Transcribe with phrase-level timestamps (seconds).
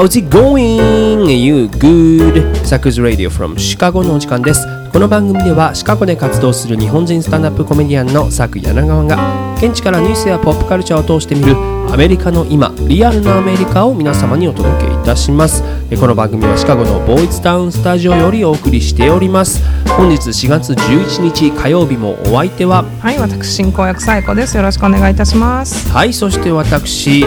[0.00, 1.28] How's it going?
[1.30, 2.64] You good?
[2.64, 4.66] サクズ Radio from シカゴのお時間です。
[4.94, 11.54] この番組ではシカゴで活動する日本人スタンダップコメディアンのサク柳川が現地からニュースやポップカルチャーを通して見る
[11.92, 15.62] アメリカの今、リアルなアメリカを皆様にお届けいたします。
[15.92, 19.60] えこの番組はシカゴのボーイズタウンスタジオよりお送りしております。
[19.88, 24.56] 本日4月11日火曜日もお相手ははい、私進行役サイコです。
[24.56, 25.88] よろしくお願いいたします。
[25.90, 27.24] はいそして私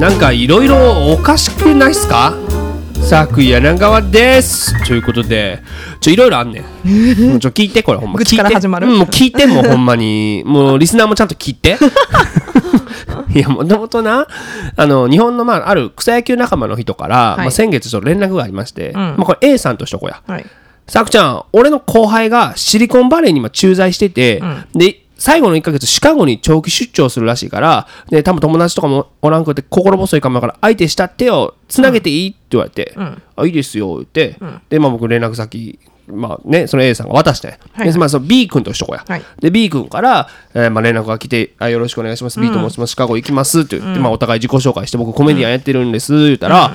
[0.00, 2.34] なんかいろいろおかしくないっすか？
[3.02, 4.84] さく柳川です。
[4.84, 5.62] ということで
[6.00, 7.28] ちょいろいろあんねん。
[7.30, 8.18] もうちょ聞いてこれほんま。
[8.18, 8.54] 聞いて。
[8.54, 8.88] 始まる。
[8.88, 10.42] うんもう聞いてもうほんまに。
[10.44, 11.78] もうリスナーもちゃんと聞いて
[13.34, 14.26] いやもともとな
[14.76, 17.38] あの日本の、まあ、ある草野球仲間の人から、い。
[17.38, 20.22] まあ、先月ちょっと連絡がありまして、まあ、これ A さんとしとこうや。
[20.26, 20.46] はい。
[20.88, 24.42] さくちゃん、俺の後輩がシリコンバレーに今駐在してて、
[24.74, 32.30] で、最後の1ヶ月シカゴに長期出張するらしいから、で、多分友達とかもおらんくて心細いかもだから、相手したってよ、つなげていい？
[32.30, 32.94] って言われて、
[33.36, 34.36] あ、いいですよ、言って、
[34.68, 39.04] で、まあ僕連絡先、まあね、その A さんが渡して、はいで、まあその B 君としとこうや。
[39.06, 39.22] はい。
[39.40, 43.60] で、B 君から、えーまあ連絡が来て、あ、よろしくお願いします、B と申します、シカゴ行きます。
[43.60, 46.72] って言って、まあお互い自己紹介して、僕コメディアンやってるんです、言ったら、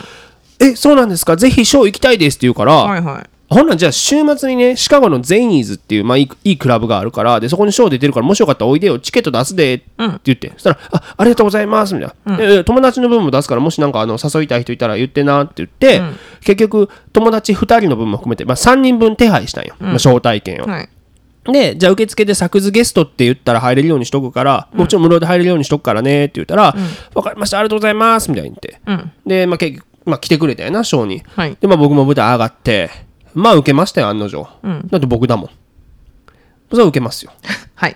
[0.59, 1.35] え、そうなんですか？
[1.35, 2.37] ぜひショー行きたいです。
[2.37, 3.29] って言うから、はいはい。
[3.49, 9.85] ほんなんじゃあ週末にね、シカゴのゼイニーズっていう、まあいいいいクラブがあるから、で、そこにショー出てるから、もしよかったらおいでよ、チケット出すで、って
[10.25, 12.37] 言って、そしたら、あ、ありがとうございます、みたいな。
[12.37, 16.01] で友達の分も出すから、もしなんかあの誘いたい人いたら言ってな、って言って、
[16.41, 20.65] 結局、友達2人の分も含めて、まあ3人分手配したんよ、まあ招待券を。
[20.67, 20.89] はい。
[21.45, 26.75] で、じゃあ受付で作図ゲストって言ったら入れるようにしとくから、もちろん無料で入れるようにしとくからねって言ったら、
[27.13, 28.81] わ、かりました、ありがとうございます、みたいに言って。
[28.85, 29.11] うん。
[29.25, 31.23] で、まあ結局、まあ来てくれたよな、ショーに。
[31.35, 31.55] はい。
[31.59, 32.89] で、まあ僕も舞台上がって、
[33.33, 34.47] まあ受けましたよ、案の定。
[34.87, 35.49] だって僕だもん。
[36.69, 37.31] それは受けますよ。
[37.75, 37.95] はい。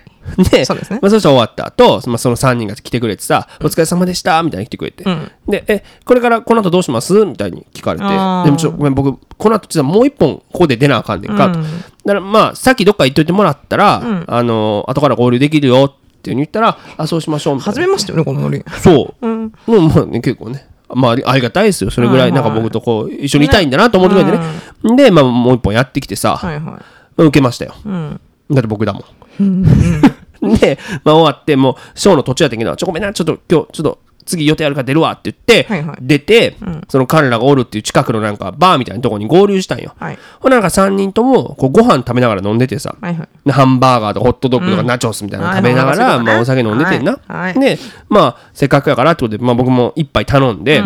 [0.50, 5.04] で、そうですねまあ、そしたら終わった後、まあ、その3人が来てくれてさ、お疲れ様でしたみたいに来てくれて、
[5.48, 7.12] で、え、これからこの後どうします？
[7.26, 17.72] みたいに聞かれて、でもちょ、ごめん、僕、この後実はもう一本ここで出なあかんねんか、とだからまあ、さっきどっか行っといてもらったら、あの、後から合流できるよっていうに言ったら、あ、そうしましょうみたいな。
[17.74, 18.64] 初めましてよね、このノリ。
[18.80, 19.26] そう。
[19.26, 20.66] もう、まあね、結構ね。
[20.94, 21.90] まあ、ありがたいですよ。
[21.90, 24.96] それぐらい、ないんか僕とこう、一緒にいたいんだなと思ってくれてね。
[24.96, 26.84] で、まあ、もう一本やってきてさ、はいはまあ
[27.16, 27.74] 受けましたよ。
[27.84, 27.88] い。
[27.88, 28.20] うん。
[28.50, 29.04] だって僕だも
[29.40, 29.62] ん。
[30.58, 36.56] で、まあ、終わって、もう、ショーの途中やったけど、ちょ、ごめんな、ちょっと今日、ちょっと、次予定あるから出るわって言って、はいはい出て、
[36.88, 39.94] その彼らがおるっていう近くのなんかバーみたいなところに合流したんよ。
[39.98, 40.18] はい。
[40.40, 43.28] ほんならなんか3人ともこうご飯食べながら飲んでてさ、はいはい。
[43.44, 47.12] でハンバーガーとかホットドッグとかナチョスみたいなの食べながら、はいまあ、お酒飲んでてんな。
[47.12, 47.78] はいはいで、
[48.08, 50.82] まあ、せっかくやからってことで、まあ、僕も一杯頼んで、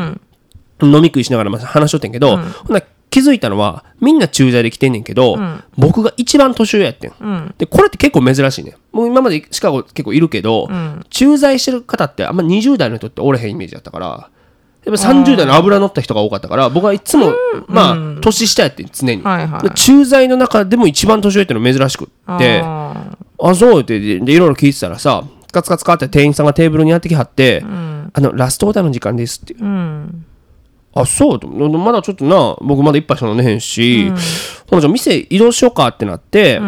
[0.82, 2.86] 飲み食いしながらまあ話しとってんけど、ほんなら
[3.16, 5.38] 気づいたのは、みんな駐在で来てんねんけど、
[5.78, 7.54] 僕が一番年上やってん。
[7.56, 8.76] で、これって結構珍しいね。
[8.92, 10.68] もう今までシカゴ結構いるけど、
[11.08, 14.06] 駐在してる方ってあんま20代の人っておれへんイメージだったから、
[14.84, 17.32] やっぱ30代の油乗った人が多かったから、僕はいつも、
[17.68, 19.22] まあ、年下やってん常に。
[19.22, 30.25] はいはいで駐在の中でも一番年上っての珍しくって、ああ、そうって、で、でいろいろ聞いてたらさ、カツカツカって店員さんがテーブルにやってきはって、あの、ラストオーダーの時間ですってうん。
[30.96, 34.08] あ、そうとまだちょっとな、僕まだ一杯しか飲んでへんし、
[34.70, 36.60] ほなじゃあ店移動しようかってなって、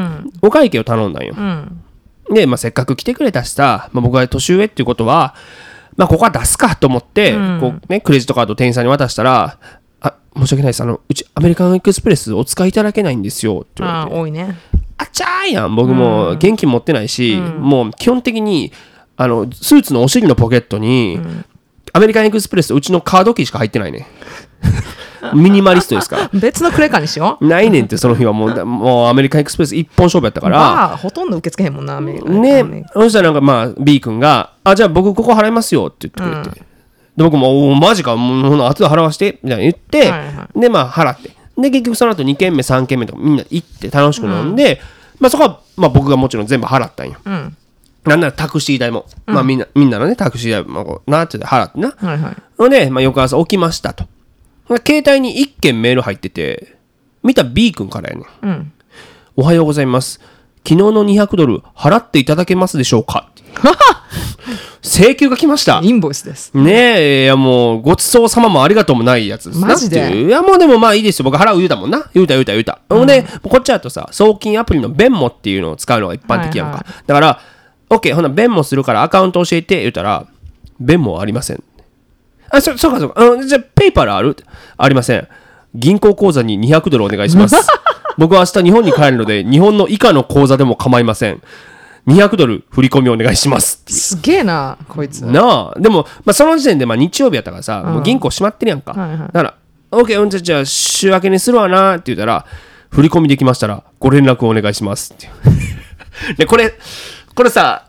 [0.43, 1.35] お会計を頼んだんよ。
[1.37, 1.83] うん。
[2.31, 5.35] で、まあ、せっかく来てくれたしさ、まあ、僕が年上っていうことは、
[5.97, 9.59] まあ、ここは出すかと思って、こうね、クレジットカードを店員さんに渡したら、
[10.01, 10.83] あ、申し訳ないです。
[10.83, 14.17] あの、うちアメリカンエクスプレスお使いいただけないんですよって言われて。
[14.21, 14.59] 多いね。
[14.99, 18.73] あちゃーやん僕も現金持ってないし、もう基本的に
[19.17, 21.21] あのスーツのお尻のポケットに、
[21.99, 24.07] アメリカンエクスプレスうちのカードキーしか入ってないね。
[25.35, 26.31] ミニマリストですから。
[26.33, 27.47] 別のクレカにしよう。
[27.47, 28.55] ないねんってその日はもう。
[28.55, 30.59] だもうアメリカンエクスプレス一本勝負やったから。
[30.59, 32.31] バーほとんど受け付けへんもんな、アメリカ。
[32.31, 36.61] ねそしたらなんかまあ B 君が「あじゃあ僕ここ払いますよ」って言ってくれて、
[37.17, 38.15] で僕も「おマジか。
[38.15, 41.33] もう後で払わして」みたいに言って、はいはでまあ払って。
[41.61, 44.81] で結局その後2軒目3軒目とかみんな行って楽しく飲んで、
[45.19, 47.57] まあそこはまあ僕がもちろん全部払ったんよ、ん
[48.09, 52.37] なんならタクシー代も、まあみんなみんなのねタクシー代もこうなって払ってなはいはい。
[52.57, 54.05] ほんで、まあ、翌朝起きましたと
[54.87, 56.77] 携帯に1件メール入ってて
[57.23, 58.73] 見た B 君からやねんうん。
[59.37, 60.21] おはようございます。
[60.67, 63.31] 昨日の200ドル払っていただけますでしょうか？
[64.83, 65.81] 請求が来ました。
[65.83, 66.53] インボイスです。
[66.55, 69.99] ねえ、いやもう、ごちそうさまもありがとうもないやつマジで？
[70.11, 71.25] いういやもうでもまあいいですよ。
[71.25, 72.09] 僕払う言うたもんな。
[72.15, 72.79] 言うた言うた言うた。
[72.89, 76.73] ほんで、こっちだとさ、送金アプリのベンモっていうのを使うのが一般的やんか。
[76.79, 77.41] はいはだから、
[77.91, 80.27] OK、ほな、ベンモするからアカウント教えて、言うたら、
[80.79, 81.63] ベンモありません。
[82.51, 83.45] あ、そ、そうかそうか。
[83.47, 84.37] じゃあ、ペイパルある？
[84.77, 85.29] ありません。
[85.75, 87.57] 銀行口座に200ドルお願いします。
[88.19, 91.41] 僕は明日日本に帰るので、日本の以下の口座でも構いません。
[92.07, 93.83] 200ドル振り込みお願いします。
[93.87, 95.21] すげえな、こいつ。
[95.27, 99.55] なあでも、まあ、その時点でまあ日曜日やったからさ、もう銀行閉まってるやんか、はいはいだから
[99.91, 102.45] OK うんじゃじゃあ週明けにするわなって言ったら
[102.91, 105.29] 振り込みできましたらご連絡お願いしますって
[106.37, 106.75] でこれ
[107.39, 107.85] これさ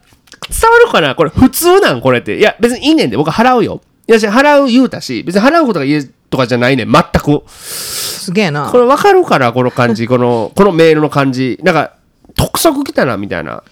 [0.47, 1.15] 伝わるかな？
[1.15, 2.01] これ普通なん？
[2.01, 2.37] これって。
[2.37, 3.17] いや別にいいねんで。
[3.17, 3.81] 僕払うよ。
[4.07, 6.91] いや払う言うたし別に払うことが言えとかじゃないねん。
[6.91, 7.43] 全く。
[7.49, 8.69] すげえな。
[8.71, 10.05] これ分かるからこの感じ。
[10.07, 11.57] このこのメールの感じ。
[11.63, 11.93] なんか
[12.35, 13.63] 督促来たなみたいな。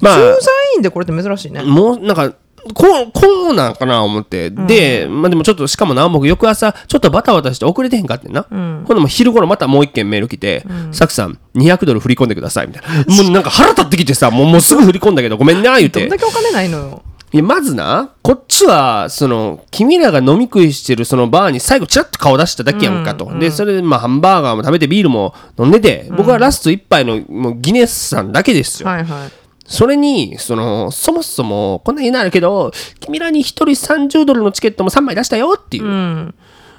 [0.00, 0.38] まあ駐在
[0.76, 1.62] 員でこれって珍しいね。
[1.62, 2.32] もうなんか
[2.74, 13.22] こうこうなんかな思って、で、まあ、でもちょっとしかもな僕翌朝ちょっとバタバタして遅れてへんかってんな、ほんでもう昼頃またもう一件メール来て「サクさん200ドル振り込んでください」みたいな。
[13.22, 16.00] もうなんか腹立ってきてさもうもうすぐ振り込んだけどごめんな言うて。
[16.00, 17.02] どんだけお金ないのよ。
[17.32, 36.34] いやまずなこっちはその君らが飲み食いしてるそのバーに最後ちらっと顔出しただけやんかと、でそれでまあハンバーガーも食べてビールも飲んでて、僕はラスト一杯のもうギネスさんだけですよ、はいはいそれにそのそもそもこんなになるけど君らに1人30ドルのチケットも3枚出したよっていう、うん。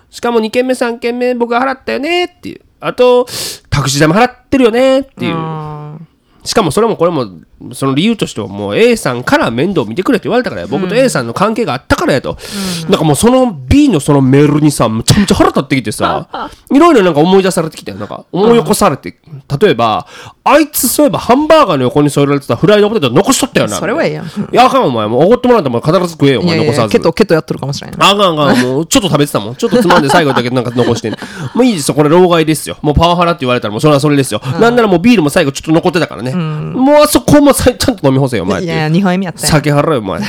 [0.09, 2.61] しかも2軒目3軒目僕が払ったよねっていう。
[2.79, 3.25] あと
[3.69, 5.33] タクシー代も払ってるよねっていう。
[5.35, 5.97] あ
[6.43, 7.27] しかもそれもこれも
[7.73, 10.67] その理由としてはもう A さんから面倒見てくれって言われたからや。
[10.67, 12.37] 僕と A さんの関係があったからやと、
[12.89, 16.49] なんかもうその B のそのメールにさむちゃむちゃ腹立ってきてさ。
[16.71, 19.17] いろいろなんか思い出されてきてなんか思い起こされて。
[19.61, 20.07] 例えば
[20.43, 23.77] あいつそういえばハンバーガーの横に添えられてたフライドポテト残しとったよな。
[23.77, 24.25] それはええやん。
[24.25, 25.07] いやあかんお前。
[25.07, 26.91] もうおごってもらったらもう必ず食えよお前残さず。
[26.91, 28.07] ケトケトやっとるかもしれんな。
[28.07, 29.55] いあかんあかん、もうちょっと食べてたもん。
[29.55, 31.15] ちょっとつまんで最後だけなんか残してん。
[31.53, 31.89] もういいです。
[31.89, 32.77] よ、これ老害ですよ。
[32.81, 34.41] もうパワハラって言われたらもうそれはそれですよ。
[34.59, 36.33] なんならもうビールも最後ちょっと残ってたからね。
[36.33, 38.63] もうあそこもさちゃんと飲み干せよ、お前。
[38.63, 40.21] いやいや2杯目やった酒払えよ、お前。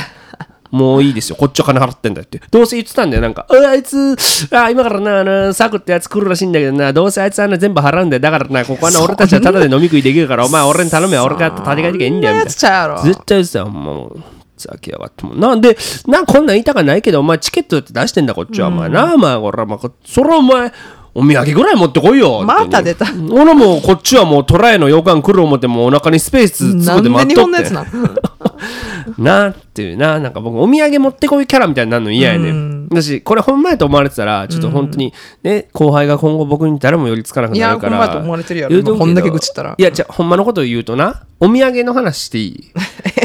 [0.71, 1.35] もういいですよ。
[1.35, 2.39] こっちは金払ってんだって。
[2.51, 3.23] どうせ言ってたんだよ。
[3.23, 4.15] なんか、ああいつ、
[4.51, 8.19] あ今からな、あの、サクってやつ来るらしいんだけどな、どうせあいつあんな全部払うんだよ。
[8.19, 11.23] だからな、ここはな、俺たちはタダで飲み食いできるから、お前俺に頼めよ。
[11.23, 12.45] 俺が立て替えてきゃいいんだよ。
[12.45, 14.19] 絶対言ってたよ、もう。
[14.59, 18.67] ざけやがってもうなんで、なんこんなん言いたかないけど、お前チケットだって出してんだ、こっちは。
[18.67, 20.71] お前なあ、まあ、これは、まあ、こそれはお前、
[21.15, 22.43] お土産ぐらい持ってこいよ。
[22.45, 23.05] また出た。
[23.31, 27.41] 俺もこっちはもうトライの洋館来る思ってもうお腹にスペース作ってなんで日待っとって。
[27.41, 27.87] 本のやつなん
[29.17, 29.97] なっていう。
[29.97, 32.87] ななんか僕お土産持ってこいキャラみたいになるの嫌やねん。
[32.89, 35.13] だしこれほんまやと思われてたらちょっと本当に
[35.43, 37.97] ね後輩が今後僕に誰も寄りつかなくなるから。
[37.97, 38.97] いやほんまやと思われてるやろ。
[38.97, 39.75] こんだけ愚痴ったら。
[39.77, 42.71] いやじゃあほんまのことを言うとなお土産の話していい？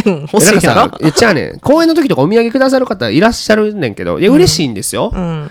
[0.07, 5.51] うん欲しいやろなんかさいやじゃあね公演の時とかお土産くださる方いらっしゃるねんけどいや嬉しいんですよ、うん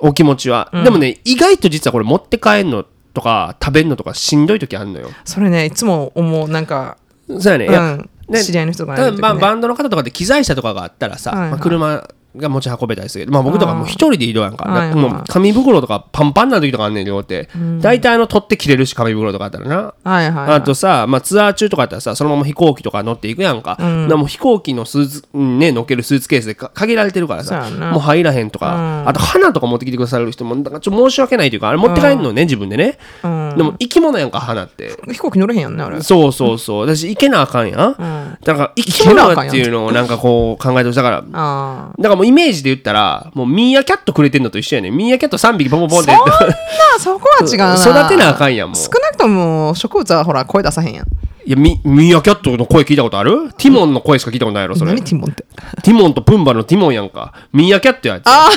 [0.00, 5.10] お気持ちは、でもね意外と実はこれ持って帰んのとか食べんのとかしんどい時あんのよ。
[5.24, 6.48] それねいつも思う。
[6.48, 6.98] なんか
[7.28, 8.10] そうやね、いやうん。
[8.28, 9.18] ね知り合いの人がね。
[9.18, 11.50] まあバンドの方とかで機材車とかがあったらさ、はいはい。
[11.52, 14.94] まあ、車が持ち運べたりするけど、まあ、僕とかもう一人で移動やんか、はいはい。
[14.94, 17.48] もう紙袋とかパンパンな時とかあんねんよって、
[17.80, 20.56] 大体あの取って切れるし紙袋とかあったらな、はいはいはい。
[20.56, 27.64] あとさ、まあ、ツアー中とかやったらさそのまま飛行機とか乗っていくやんか,、もう飛行機のスーツ、うんね乗っけるスーツケースでか限られてるからさ。
[27.94, 33.54] もう入らへんとか、あと花とか持ってきてくださる人もなんかちょっと申し訳ないというかあれ持って帰るのね、自分でね、うん。
[33.56, 34.92] でも生き物やんか花って。
[35.08, 36.86] 飛行機乗れへんやんねあれそうそうそう。
[36.86, 37.90] 私、行けなあかんやん。
[37.90, 38.38] ん。
[38.42, 40.96] だから、生き物やっていうのをなんかこう考えてほしい。
[40.96, 46.56] だから、だからもうイメージで言ったら、もうミーアキャットくれてんのと一緒やねミーアキャット3匹ポンポンポンってそんな
[46.98, 48.76] そこは違うな育てなあかんやん、もう。
[48.76, 51.06] 少なくとも植物はほら声出さへんやん
[51.46, 53.52] いやミ、ミーアキャットの声聞いたことある？
[53.58, 54.94] ティモンの声しか聞いたことないやろ、それ。
[54.94, 55.44] 何ティモンって？
[55.82, 57.34] ティモンとプンバのティモンやんか。
[57.52, 58.24] ミーアキャットやつ。
[58.26, 58.48] あ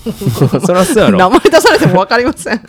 [0.64, 1.30] そりゃそうやあ名ろ。
[1.30, 2.60] 前出されても分かりません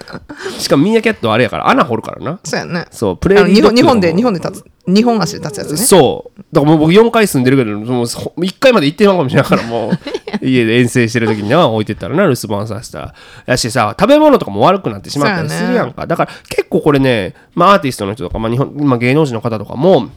[0.59, 2.39] しかもミーアキャットはあれやから、穴掘るからな。
[2.43, 6.41] そうやんねそう、プレーリードッグ本日本での日本で立つ日本足で立つやつねそう。
[6.51, 9.99] だからもう僕4回住んでるけど、もうそ1回まで行ってまうかもしれないから、もう
[10.45, 13.13] 家で遠征してる時にな、置いてったらな、留守番させたら。
[13.45, 16.07] やしさ、食べ物とかも悪くなってしまったりするやんか。
[16.07, 20.09] だから結構これね、まあアーティストの人とか、まあ日本、まあ芸能人の方とかも、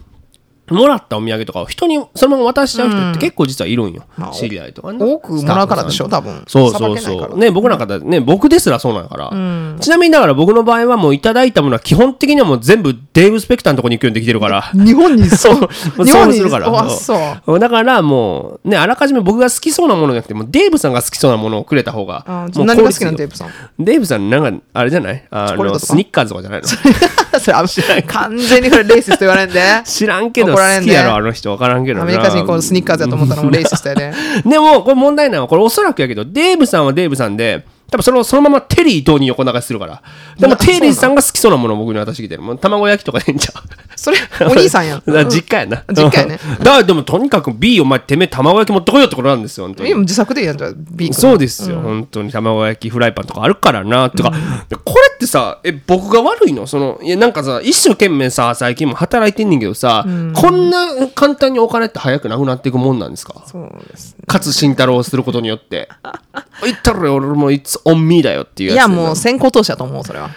[0.71, 4.05] もらったお土産とかを人にそのまま渡しちゃう人って結構実はいるんよ。
[4.17, 4.99] まあ知り合いとかね。
[5.05, 7.39] 多くもらうからでしょ多分そうそうそう。
[7.39, 9.31] ね、僕なんかだね、僕ですらそうなんやから。
[9.81, 14.63] ちなみにだから僕の場合はもういただいたものは基本的にはもう全部デーブ・スペクターのとこに行くようにできてるから。
[14.75, 16.05] 日本に そう。
[16.05, 16.35] 日本に。
[16.37, 16.69] するから。
[16.69, 17.17] あそ
[17.47, 17.59] う。
[17.59, 22.25] だからもう、ね、あらかじめ僕が好きそうなものじゃなくて、もうデーブさんが好きそうなものをくれた方が。
[22.27, 23.49] あもう何が好きなの効率いいテープさん。
[23.79, 25.25] デーブさん、なんか、あれじゃない？
[25.31, 26.69] あの、スニッカーズとかじゃないの？
[27.41, 27.65] それあ
[28.07, 29.61] 完全にこれレイシスと言われんで。
[29.85, 31.51] 知らんけど、好きやろ、あの人。
[31.51, 32.05] わからんけどな。
[32.05, 34.13] アメリカ人こうスニッカーズやと思ったらもうレイシストやで。
[34.47, 40.03] でも、これ問題なのは、これおそらくやけど、デーブさんはデーブさんで、多分そのそのままテリー伊藤に横流しするから。
[40.39, 42.43] でも、なテリーさんが好きそうなものを僕に渡してきてる。
[42.43, 43.63] もう卵焼きとかでいいんちゃう？
[43.97, 45.03] それお兄さんやん。
[45.31, 45.85] 実家やな。
[45.93, 46.39] 実家やね。
[46.59, 49.67] だからでもとにかく B お前てめえ卵焼き持ってこいよってことなんですよ。
[49.69, 54.09] 本もう自作でいいやんじゃあビークそうですよ、本当に卵焼きフライパンとかあるからな。
[54.09, 56.67] ってか、これってさえ僕が悪いの？
[56.67, 63.43] そのいやなんかさ一生懸命さ最近も働いてんねんけどさ、こんな簡単にお金って早くなくなっていくもんなんですか？
[63.47, 64.25] そうですね。
[64.27, 65.89] 勝慎太郎をすることによって。
[66.65, 70.31] 言ったら俺もいつ What's on me だよっていういやつでやもう先行投資だと思うそれは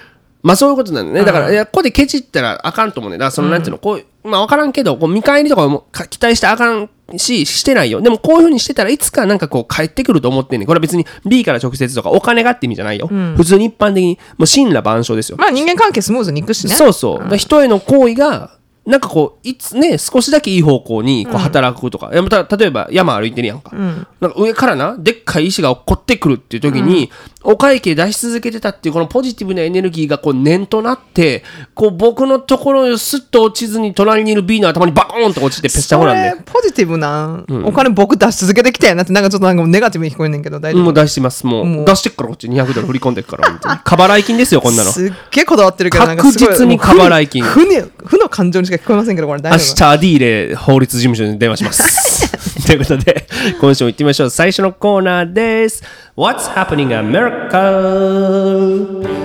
[0.43, 1.25] まあそういうことなんだね。
[1.25, 3.17] だから、うんいや、ここでケチったらあかんと思うね。
[3.17, 8.01] だから、その、なんていうの、こう、まあ分からんけど、こう見返りとかもか期待してあかんし、してないよ。
[8.01, 13.07] でも、こういうふうにしてたらいつかなんかこう、返ってくると思ってんねんこれは別に B から直接とかお金がって意味じゃないよ。
[13.07, 15.37] 普通に一般的に、もう神羅万象ですよ。
[15.37, 17.37] まあ人間関係スムーズにいくしねそうそう。
[17.37, 18.56] 人への行為が、
[18.87, 23.75] なんかこう、いつね、少しだけいい方向にこう働くとか、いやまた例えば山歩いてるやんか。
[23.75, 27.11] なんか上からな、でっかい石が落っこってくるっていう時に、
[27.43, 31.43] お会計出し続けてたっていうこのポジティブなエネルギーがこう念となって、
[31.75, 36.35] こう僕のところをスッと落ちずに隣にいる B の頭にバコーンと落ちてぺっちゃそこなんでれ。
[36.43, 41.45] ポジティブな、お金僕出し続けてきたやなってなんかちょっとなんかネガティブに聞こえんねんけど大丈夫、もう出してます。
[41.45, 43.77] もうもう出してっからこっち200ドル振り込んでっから。
[43.83, 44.91] 過払い金ですよ、こんなの。
[44.91, 47.65] すっげえこだわってるけどなんか確実に過払い金負
[48.05, 52.46] 負の感情にしか聞こえませんけどこれ大明丈夫日アディーレ法律事務所に電話します。
[52.67, 53.25] ということで、
[53.61, 54.29] 今週も行ってみましょう。
[54.29, 55.81] 最初のコーナーです。
[56.17, 57.53] What's happening America?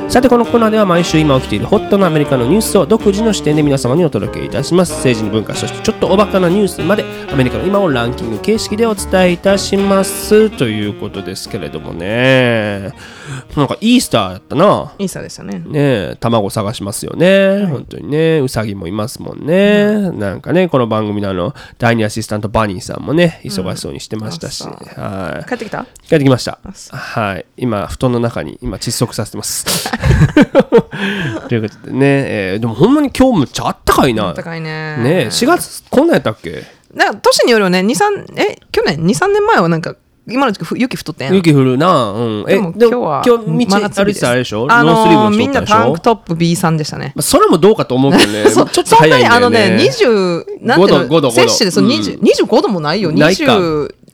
[0.08, 4.92] さて、このコーナーでは毎週今起きているホットなアメリカのニュースを独自の視点で皆様にお届けいたします。
[4.92, 10.50] 政治に文化、そしてちょっとおバカなニュースまでアメリカの今をランキング形式でお伝えいたします。
[10.50, 12.92] ということですけれどもね。
[13.56, 14.92] なんかイースターやったな。
[14.98, 15.58] いいさでしたね。
[15.60, 15.70] ね
[16.12, 24.66] え卵探しますよね、本当にねうさぎもいますもんね、なんかねこの番組のあの第二アシスタントバニーさんもね忙しそうにしてましたし、う。
[25.00, 25.48] はい。
[25.48, 25.86] 帰ってきた？
[26.06, 26.58] 帰ってきました。
[26.90, 27.46] はい。
[27.56, 29.64] 今布団の中に今窒息させてます。
[31.48, 34.34] ということでね、えーでもほんまに今日むっちゃあったかいな。
[34.34, 34.98] 高いね。
[34.98, 36.81] ねえ4月こんなんやったっけ？
[36.94, 37.80] なんか都市によるはね。
[37.80, 39.96] 23え去年？23年前はなんか
[40.28, 41.34] 今の時期ふ雪降っとったやん。
[41.34, 42.10] 雪降るな。
[42.10, 42.44] うん。
[42.48, 44.66] えでも今日は今日道歩いてたあれでしょ？
[44.70, 47.12] あのーみんなタンクトップ B さんでしたね。
[47.16, 48.44] まあそれもどうかと思うけどね。
[48.50, 49.40] ちょっと早いんだよね。
[49.40, 49.76] そんなにあのね
[50.60, 53.10] 20なんていうの？5度5度摂氏でそう20 25度もないよ。
[53.12, 53.56] ないか。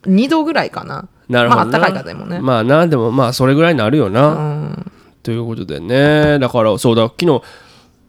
[0.06, 1.08] 22度ぐらいかな。
[1.28, 1.66] なるほどな。
[1.66, 4.92] まあ暖かい方でもね、まあなでもまあそれぐらいになるよな、うん。
[5.23, 6.38] ということでね。
[6.38, 7.42] だからそうだ昨日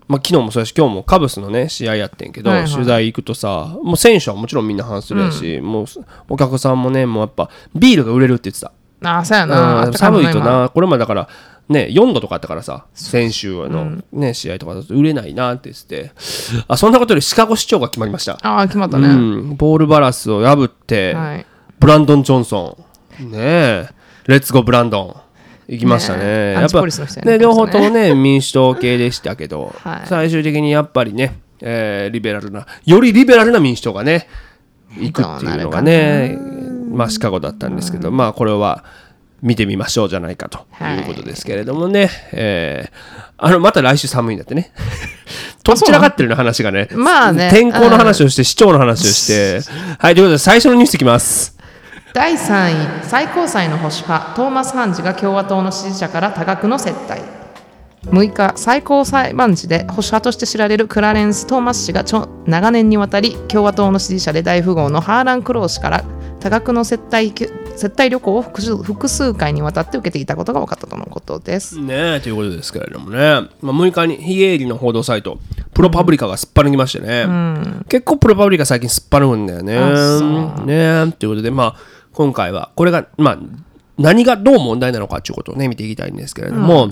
[0.09, 2.71] まあ、昨日もそうやし今日もカブスのね試合やってんけど、はいはい。
[2.71, 5.85] 取材行くとさもう選手はもちろんみんな半袖やし、もう
[6.27, 8.73] お客さんもねもうやっぱビールが売れるって言ってた。
[9.01, 10.63] ああそうやな、寒いと今。
[10.63, 11.29] なこれもだから
[11.69, 16.11] ね4度とかあったからさ先週の、ね試合とかだと売れないなって言ってて。
[16.67, 21.45] あそんなことよりシカゴ市長が決まりました、ああ決まったうね、ん、ボールバラスを破って、はい。
[21.79, 22.77] ブランドン・ジョンソ
[23.21, 23.31] ン。
[23.31, 23.89] ねえ。
[24.25, 25.15] レッツゴーブランドン。
[25.69, 26.53] 行きましたね。
[26.53, 26.91] やっぱ、ね。
[27.23, 30.07] ね、両方ともね、 民主党系でしたけど、はい。
[30.07, 34.27] 最終的にやっぱりね、えーリベラルな、よりリベラルな民主党がね、
[34.97, 36.37] 行くっていうのがね、
[36.91, 38.83] まあシカゴだったんですけど、まあこれは
[39.43, 44.71] 見てみましょうじゃないかということですけれどもね、えーあの、また来週寒いんだってね。
[45.63, 47.49] とっちらかってるの話がね、まあね。
[47.51, 49.61] 天候の話をして、市長の話をして、
[49.99, 51.58] はい、ということで最初のニュースいきます。
[52.13, 57.21] 第3位最高裁の保守派トーマス・ハンジが共和党の支持者から多額の接待。
[58.05, 66.03] 6日最高裁判事で保守派として知られるクラレンス・トーマス氏が長年にわたり共和党の支持者で大富豪のハーラン・クロー氏から
[66.39, 67.33] 多額の接待
[67.75, 71.79] 接待旅行を複数回にわたって受けていたことが分かったとのことです。
[71.79, 73.17] ねえということですけれどもね、
[73.61, 75.37] まあ、6日に非営利の報道サイト
[75.73, 77.25] プロパブリカがすっぱ抜きましてね、
[77.87, 79.75] 結構プロパブリカ最近すっぱ抜くんだよね。
[80.65, 83.39] ねえということで、まあ、今回はこれが、まあ、
[83.97, 86.91] 何がどう問題なのかということをね見ていきたいんですけれども、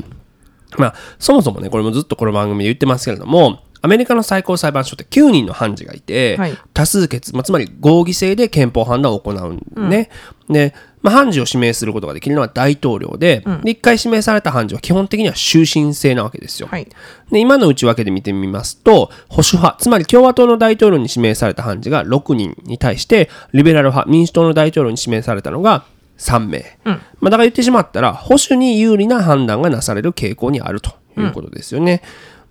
[0.77, 6.57] まあ、そもそもねこれもずっとこの番組で言ってますけれどもアメリカの最高裁判所って9人の判事がいて、はい。
[6.74, 10.10] 多数決、まあ、つまり合議制で憲法判断を行うんね。
[10.50, 16.68] で、まあ、判事を指名することができるのは大統領で、で1回指名された判事は基本的には終身制なわけですよ。
[16.70, 16.88] はい
[17.32, 25.84] で今の内訳で見てみますと保守派つまり共和党の大統領に指名された判事が6人に対してリベラル派民主党の大統領に指名されたのが
[26.18, 32.01] 3名、まあ、だから言ってしまったら保守に有利な判断がなされる傾向にあるということですよね。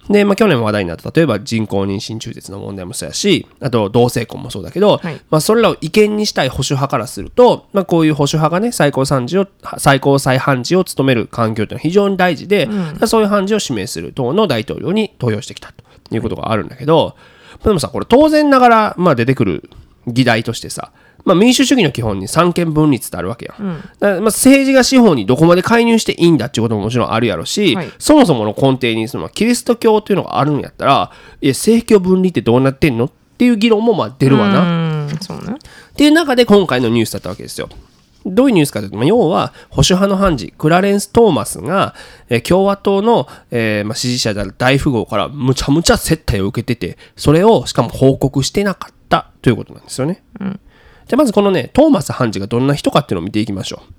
[0.08, 5.20] で、まあ、去年話題になった例えば人工妊娠中絶の問題もそうやしあと同性婚もそうだけど、はい。
[5.30, 9.46] まあ、それらを違憲にしたい保守派からすると、まあ、こういう保守派がね最高裁事を
[9.78, 12.68] 最高裁判事を務める環境というのは非常に大事で、
[13.06, 17.16] そういう判事を指名する党の大統領に投票してきたということがあるんだけど
[17.64, 19.70] でもさこれ当然ながら、まあ、出てくる
[20.06, 20.92] 議題としてさ
[21.26, 23.80] まあ、民主主義の基本に三権分立ってあるわけやん。
[23.80, 34.60] だからまあ政治が司法にどこまで介入していいんだっていうことももちろんあるやろし、はいそもそもの根底にそのキリスト教っていうのがあるんやったら、いや、政教分離ってどうなってんのっていう議論もまあ出るわな。
[34.60, 37.68] うんそうねっていう中で今回のニュースだったわけですよ。
[38.26, 41.94] どういうニュースかというと、まあ、要は保守派の判事クラレンス・トーマスが、
[42.28, 50.22] えー共和党の、えーまあ、支持者である大富豪からむちゃむちゃ接待を受けててそれをしかも報告してなかったということなんですよね。
[51.06, 53.92] じゃあまずこのねトーマス判事がどんな人かっていうのを見ていきましょう。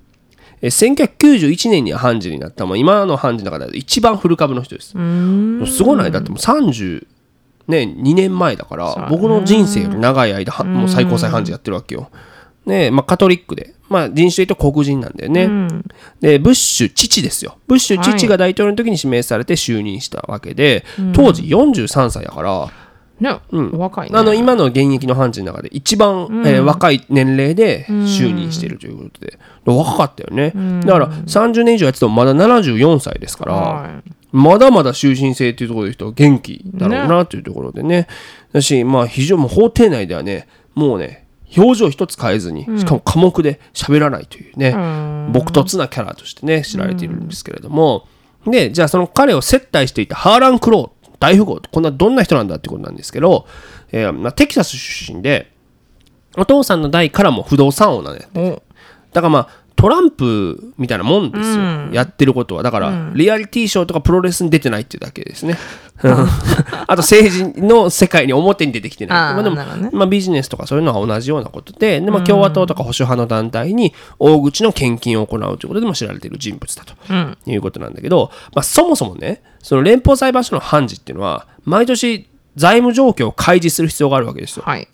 [0.61, 4.89] えー1991年には判事になったもう今の判事の中で一番古株の人です。
[4.89, 6.11] すごない。
[6.11, 7.05] だってもう30
[7.67, 12.09] ね2年前だから僕の人生より長い間はもう最高裁判事やってるわけよ。
[12.65, 15.47] ねまあ、カトリックで、まあ、人種で言うと黒人なんだよね、
[16.19, 17.57] でブッシュ父ですよ。
[17.65, 20.83] ブッシュ父が大統領の時に指名されて就任したわけで、
[21.13, 22.69] 当時43歳だから、
[23.19, 23.39] ね、
[23.73, 24.17] お若いね。
[24.17, 30.53] あの今の現役の判事の中で一番、えー若い年齢で就任しているということで、若かったよね、
[30.85, 38.07] だから30年以上やっててもまだ74歳ですから、はまだまだ終身制っていうところで人は元気だろうなというところでね。
[38.53, 44.71] だしまあ非常にもう法廷内ではねもうね表情一つ変えずにしかも寡黙で喋らないというね、
[45.31, 48.05] 朴突なキャラとしてね知られているんですけれども、
[48.45, 53.47] でじゃあその彼を接待していたハーラン・クロー大富豪こんなどんな人なんだってことなんですけど、
[53.91, 55.51] えーまあ、テキサス出身で
[56.37, 58.63] お父さんの代からも不動産王なんだよお
[59.13, 62.63] だからまあトランプみたいなもんですよ、やってることは。
[62.63, 65.55] だから、リアリティショーとかプロレスに出てないっていうだけですね、
[66.01, 69.89] あと政治の世界に表に出てきてないまあ、でもね。
[69.93, 72.01] まあ、ビジネスとかそういうのは同じようなことで。
[72.01, 76.95] で、まあ、共和党とか保守派の団体に大口の献金を行うということでも知られている人物だと。
[77.45, 84.63] いうことなんだけど、まあ、そもそもねその連邦裁判所の判事っていうのは毎年財務状況を開示する必要があるわけですよ。
[84.65, 84.87] はい。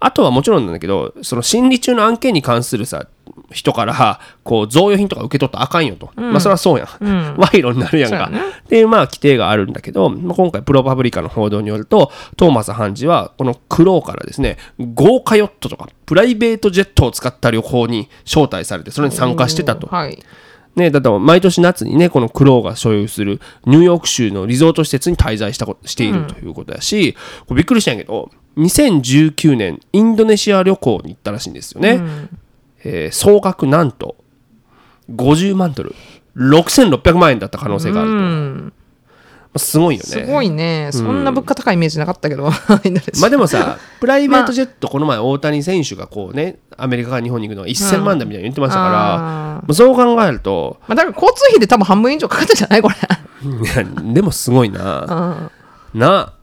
[0.00, 3.06] あとはもちろんなんだけど、その審理中の案件に関するさ、
[3.50, 6.10] 人から、こう、贈与品とか受け取ったらあかんよと。
[6.16, 7.36] まあ、それはそうやん。
[7.38, 8.28] 賄賂になるやんか。
[8.28, 19.86] ねっていう、まあ、規定があるんだけど、まあ、今回、プロパブリカの報道によると、トーマス判事は、この苦労からですね、豪華ヨットとか、プライベートジェットを使った旅行に招待されて、それに参加してたと。
[19.86, 20.18] はい
[20.78, 32.00] ね、だって毎年夏にねこのクローが所有するニューヨーク州のリゾート施設に滞在したこしているということだし、これびっくりしたんやけど2019年インドネシア旅行に行ったらしいんですよね、
[32.84, 34.16] えー総額なんと
[35.10, 35.94] 50万ドル。
[36.36, 38.70] 6600万円だった可能性があると、ま
[39.54, 40.06] あすごいよね。
[40.06, 40.90] すごいね。
[40.92, 42.48] そんな物価高いイメージなかったけど。
[42.84, 52.94] インドネシアまあでもさプライベートジェットこの前大谷選手がこうねアメリカから日本に行くのが1000万だみたいに言ってましたから、あまあそう考えるとまあだから交通費で多分半分以上かかったんじゃないこれ。
[54.12, 55.50] でもすごいな。
[55.94, 56.34] な、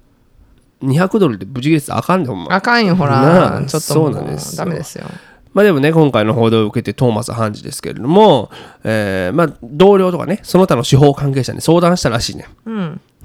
[0.82, 2.54] 200ドルでブチ切れてたらあかんでほんま。
[2.54, 3.62] あかんよほら。
[3.62, 4.65] ちょっとそうなんですよ。
[4.65, 5.06] ダメですよ
[5.56, 8.52] まあでもね、今回の報道を受けてトーマス判事ですけれども、
[8.84, 12.46] えーまあ同僚とかね、その他の司法関係者に相談したらしいね。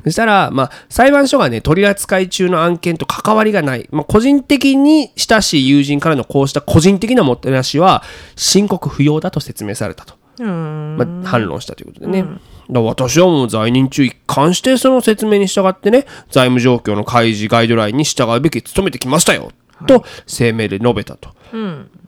[0.04, 8.02] そしたら、まあ、裁判所がね、取り扱い中の案件と関わりがない、まあ、個人的に親しい友人からのこうした個人的なもてなしは、
[8.34, 10.14] 申告不要だと説明されたと。
[10.42, 12.22] まあ、反論したということでね。
[12.22, 12.40] だか
[12.70, 19.50] ら私はもう在任中一貫してその説明に従ってね、財務状況の開示ガイドラインに従うべき努めてきましたよ、
[19.86, 21.30] と声明で述べたと、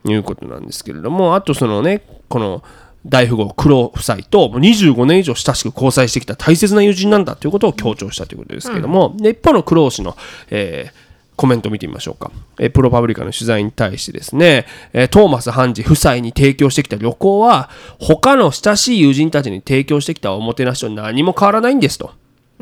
[0.05, 2.63] いうことなんですけれども、あとそのね、この
[3.05, 10.15] 大富豪黒夫妻ともう25年以上親しく交際してきた大切な友人なんだということを強調したということですけれども、で一方の黒氏の、
[10.49, 11.03] えー
[11.35, 22.11] コメントを見てみましょうか、えープロパブリカの取材に対してですね、えートーマス判事夫妻に提供してきた旅行は他の親しい友人たちに提供してきたおもてなしと何も変わらないんですと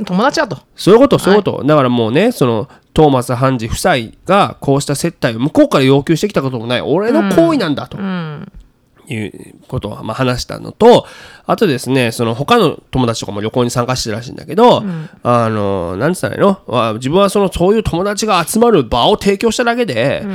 [0.06, 0.58] 友達だと。
[0.76, 6.82] そういうことそういうこと、だからもうねそのトーマス判事夫妻がこうした接待を向こうから要求してきたこともない。
[6.82, 7.98] 俺の行為なんだと、
[9.08, 11.06] いうことをまあ話したのと
[11.46, 14.84] あとですねその他の友達とかも旅行に参加してるらしいんだけど、
[15.24, 16.62] あのなんつったらいいの？
[16.68, 20.26] あ自分はそのそういう友達が集まる場を提供しただけで、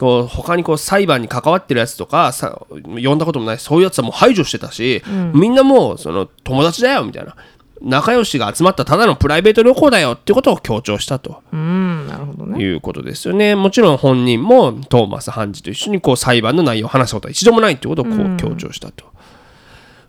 [0.00, 7.36] こう他にこう裁判に関わってるやつとかさ呼んだこともないそういうやつはもう排除してたし、みんなもうその友達だよみたいな
[7.84, 11.42] 仲良しが集まったただのプライベート旅行だよってことを強調したと。
[11.52, 13.54] うんなるほどねいうことですよね。
[13.54, 19.04] もちろん本人もトーマス判事と一緒にこう裁判の内容を話したことは一度もないってことをこう強調したと。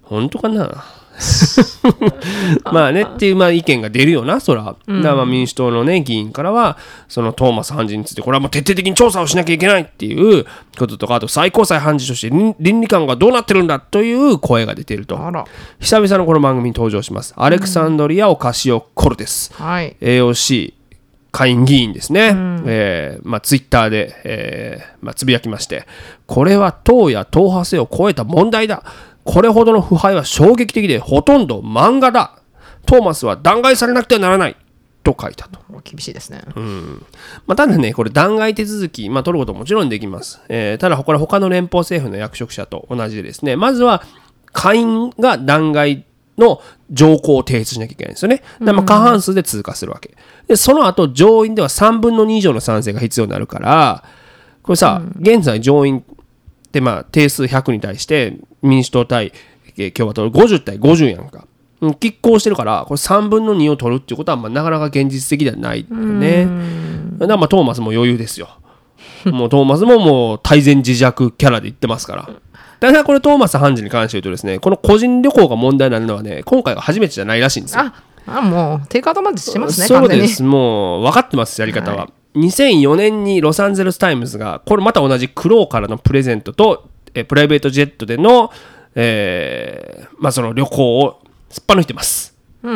[0.04, 0.86] 本当かな？
[2.72, 4.64] まあねっていうまあ意見が出るよな、そら。
[4.64, 10.46] だからまあ民主党のね、議員からは、そのトーマス判事について、これはもう徹底的に調査をしなきゃいけないっていう
[10.78, 15.16] こととか、あと最高裁判事として倫倫理観がどうなってるんだという声が出ていると。
[15.80, 17.34] 久々のこの番組に登場します。
[17.38, 19.54] アレクサンドリア・オカシオ・コルテス。
[19.54, 20.74] はい AOC
[21.36, 22.34] 下院議員ですね、
[22.66, 25.86] えーまあ、ツイッターで、えーまあ、つぶやきまして、
[26.28, 28.84] これは党や党派性を超えた問題だ。
[29.26, 32.40] これほどの腐敗は衝撃的で、ほとんど漫画だ。
[32.86, 34.56] トーマスは弾劾されなくてはならない。
[35.04, 35.60] と書いたと。
[35.84, 36.42] 厳しいですね
[37.46, 40.42] まあ、ただね、これ弾劾手続き、まあ、取ることももちろんできます。
[40.50, 44.04] えーただ、これ他の連邦政府の役職者と同じでですね、まずは
[44.52, 46.04] 下院が弾劾
[46.38, 46.62] の
[46.92, 48.42] 条項を提出しなきゃいけないんですよね。
[48.62, 50.16] だまあ過半数で通過するわけ。
[50.48, 54.04] で、その後、上院では3分の2以上の賛成が必要になるから、
[54.64, 56.04] これさ、現在上院
[56.76, 59.32] ってまあ定数100に対して民主党対
[59.76, 61.48] 系共和党50対50やんか。
[61.82, 66.48] うん拮抗してるからこれ3分の2を取るっていうことはまあなかなか現実的ではないよね。
[67.18, 68.50] だからまあトーマスも余裕ですよ。
[69.26, 72.30] もうトーマスももう大前自弱キャラで言ってますから。
[72.80, 77.82] ただこれトーマス・ハンジに関して言うとですねこの個人旅行が問題になるのはね今回が初めてじゃないらしいんですよ。
[77.82, 77.94] あ
[78.28, 88.52] あもうテイクアウトまでしてますねそうですもう分かってますやり方は、は2004年にロサンゼルス・タイムズがこれまた同じクロウからのプレゼントとえプライベートジェットでの、
[88.94, 92.36] えーまあ、その旅行をすっぱ抜いてます。
[92.64, 92.68] う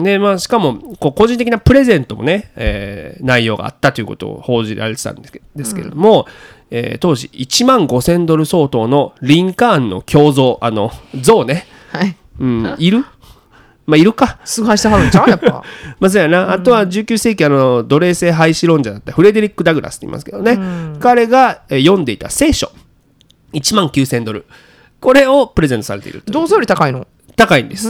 [0.00, 5.26] んでまあ、しかもこう個人的なプレゼントもね、えー内容があったということを報じられてたんで
[5.64, 6.26] すけれども、
[6.70, 12.16] えー当時1万5000ドル相当のリンカーンの胸像あの像ね、はい。
[12.38, 13.04] うん、いる？
[13.88, 14.38] まあいるか。
[14.44, 15.30] 崇拝してはるんちゃう？
[15.30, 15.64] やっぱ。
[15.98, 19.12] まあそうやな、あとは19世紀あの奴隷制廃止論者だった。
[19.12, 20.58] フレデリック・ダグラスって言いますけどね、
[21.00, 22.70] 彼がえー読んでいた聖書。
[23.54, 24.44] 1万9000ドル。
[25.00, 27.06] これをプレゼントされていると銅像より高いの？
[27.34, 27.88] 高いんです。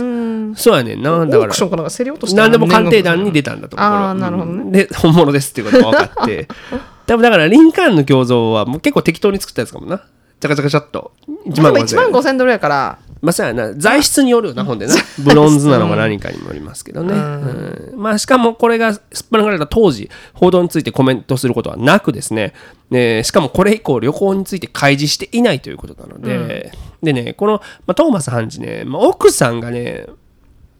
[0.54, 3.88] そうやねんだからークションかなんか競り落とした何でも鑑定団に出たんだと思う。
[3.88, 4.62] あーこれはなるほどね。
[4.62, 6.46] うんで本物ですっていうことが分かって。
[7.06, 10.02] 多分だからリンカーンの胸像はもう結構適当に作ったやつかもな。
[10.40, 11.12] チャカチャカチャっと。
[11.48, 13.74] 1でも万5000 1万5000ドルやからまあそうやな。
[13.74, 14.94] 材質によるよなほんでな。
[15.18, 17.92] ブロンズなのか何かにもよりますけどね、うん。
[17.96, 22.54] まあしかもこれがすっぱ抜かれた当時報道についてコメントすることはなくですね。
[22.90, 30.06] ねしかもこれ以降旅行について開示していないということなので、でねこの、まあ、トーマス・ハンジね、まあ、奥さんがね、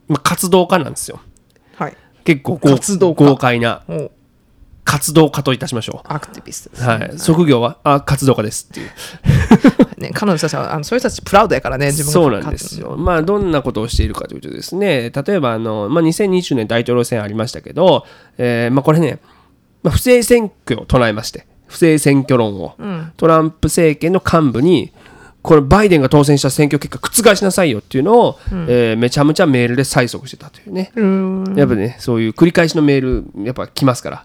[0.07, 1.21] まあ、活動家なんですよ。
[1.77, 1.97] はい。
[2.25, 3.83] 結構豪快な
[4.89, 8.69] 活動家といたしましょアクティビストですう、はい、職業はあ活動家です。
[8.71, 12.97] っていうね彼女たちはあのそういう人たちプラウドやからね自分がそうなんですよ。
[12.97, 18.07] まあ、どんなことをしているかというとですね、例えばあの、まあ、2020年大統領選ありましたけど、
[18.39, 19.19] えーまあ、これね、
[19.83, 22.75] まあ、不正選挙を唱えまして、不正選挙論を、
[23.19, 24.91] トランプ政権の幹部に、
[25.43, 30.93] これバイデンが当選した選挙結果覆しなさいよっていうのを、えーめちゃめちゃメールで催促してたというね。
[31.57, 33.01] やっぱね、そういう繰り返しのメー
[33.37, 34.25] ル、やっぱ来ますから。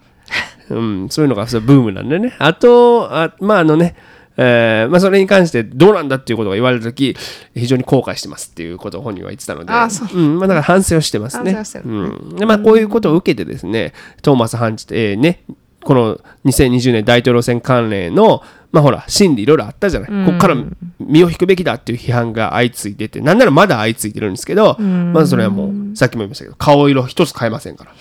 [0.70, 2.34] うん、そういうのがブームなんでね。
[2.38, 3.94] あと、あまああのね、
[4.36, 7.16] えーまあ、それに関してどうなんだっていうことが言われた時
[7.54, 9.72] 非常に後悔してますっていうことを本人は言ってたので。
[9.72, 10.18] あそう。
[10.18, 11.56] うんまあ、だから反省をしてますね。
[11.84, 12.36] うん。
[12.36, 15.44] でまあ、こういうことを受けてですねトーマス・ハンチって、えーね、
[15.84, 20.56] この2020年大統領選関連のまあほら審理いろいろあったじゃない、ここから
[20.98, 27.92] 身を引くべきだっていう批判が相次いでてなんならまだ相次いでるんですけど、まずそれはもうさっきも言いましたけど顔色一つ変えませんから。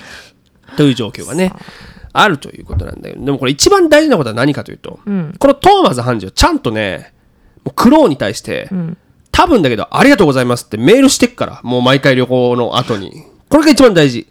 [0.75, 1.53] という状況がね
[2.13, 7.13] あるということなんだけどでもこれ一番大事なことは何かというと、このトーマス・ハンジはちゃんとね
[7.65, 8.69] もうクローに対して、
[9.31, 13.23] 多分だけどありがとうございますってメールしてっからもう毎回旅行の後に。
[13.49, 14.27] これが一番大事。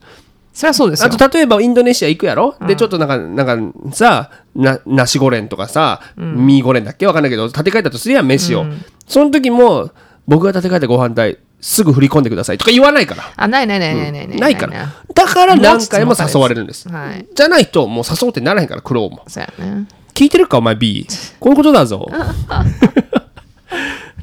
[0.53, 1.07] そりゃそうですよ。
[1.07, 7.07] あと例えばインドネシア行くやろ、でちょっとなんかなんかさなナシゴレンとかさ、ミーゴレンだっけ？
[7.07, 8.67] わかんないけど立て替えたとすりゃ飯を、
[9.07, 9.91] その時も
[10.29, 13.23] 僕が立て替えたご飯代すぐ振り込んでくださいとか言わないから。
[13.37, 14.93] あないないないないないないないから。
[15.15, 16.89] だから何回も誘われるんです。
[16.89, 17.25] はい。
[17.35, 19.87] じゃないともう誘うってならへんから苦労もそうやね。
[20.13, 21.07] 聞いてるかお前 B
[21.39, 22.11] こういうことだぞ。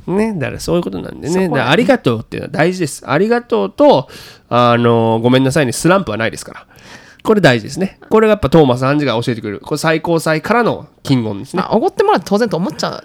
[0.05, 1.47] ねだからそういうことなんでね。
[1.47, 3.09] だからありがとうっていうのは大事です。
[3.09, 4.09] ありがとうと
[4.49, 6.65] あのごめんなさいにスランプはないですから。
[7.23, 7.99] これ大事ですね。
[8.09, 9.59] これがやっぱトーマス・アンジが教えてくれる。
[9.61, 11.61] これ最高裁からの金言ですね。
[11.61, 13.01] まあおごってもらって当然と思っちゃ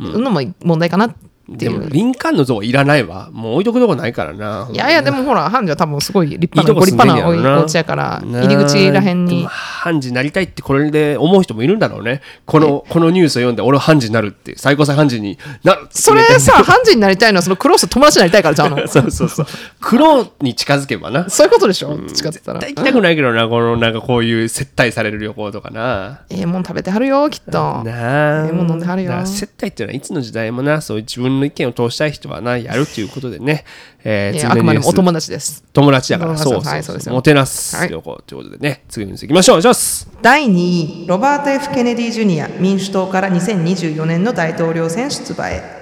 [0.00, 1.14] うのも問題かな
[1.48, 1.90] でもいう。
[1.90, 3.30] リンカーンの像いらないわ。
[3.32, 4.68] もう置いとくとこないからな。
[4.72, 6.80] いやいやでもほらハンジは多分すごい立いい派な。
[6.80, 9.38] 立派なおお家やから入り口らへんに。
[9.38, 12.20] でも判事になりたいってこれで思う人もいるんだろうね。
[12.44, 18.70] このこのニュースを読んで俺は判事になるって最高裁判事になるそれさハンジになりたいのはそのクロースと友達になりたいからじゃん。
[18.70, 19.46] の そうそうそう。
[19.80, 21.28] 黒に近づけばな。
[21.30, 21.96] そういうことでしょ？
[21.96, 22.60] どっちかって言ったら。
[22.60, 26.20] 絶対行きたくないけどなこのなんかこういう接待される旅行とかな。
[26.30, 27.52] ええもん食べてはるよきっと。
[27.84, 28.46] なあ。
[28.46, 29.12] ええもん飲んではるよ。
[29.24, 33.64] 接待っていうのはいつの時代もなそういう自分の意見を通したい人はなやるということでね、
[34.04, 34.54] えーええ次のニュース。
[34.54, 35.64] あくまでもお友達です。
[35.72, 36.36] 友達だから。
[36.36, 37.76] そうそうはいそうですよもてなす。
[37.76, 39.58] はい旅行ということでね、次のニュースいきましょう。
[39.58, 40.08] お願いします。
[40.22, 45.78] 第2位ロバート・ F・ ケネディ・ジュニア民主党から2024年の大統領選出馬へ。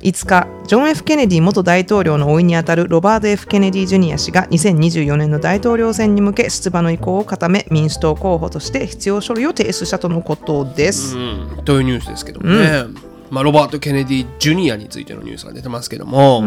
[0.00, 11.62] 5日ジョン・ F・ ケネディ元大統領の甥にあたるロバート・ F・ ケネディ・ジュニア氏が2024年の大統領選に向け出馬の意向を固め民主党候補として必要書類を提出したとのことです、うん。
[11.64, 12.84] というニュースですけどもね、
[13.30, 16.42] まあ、ロバート・ケネディ・ジュニアについてのニュースが出てますけども、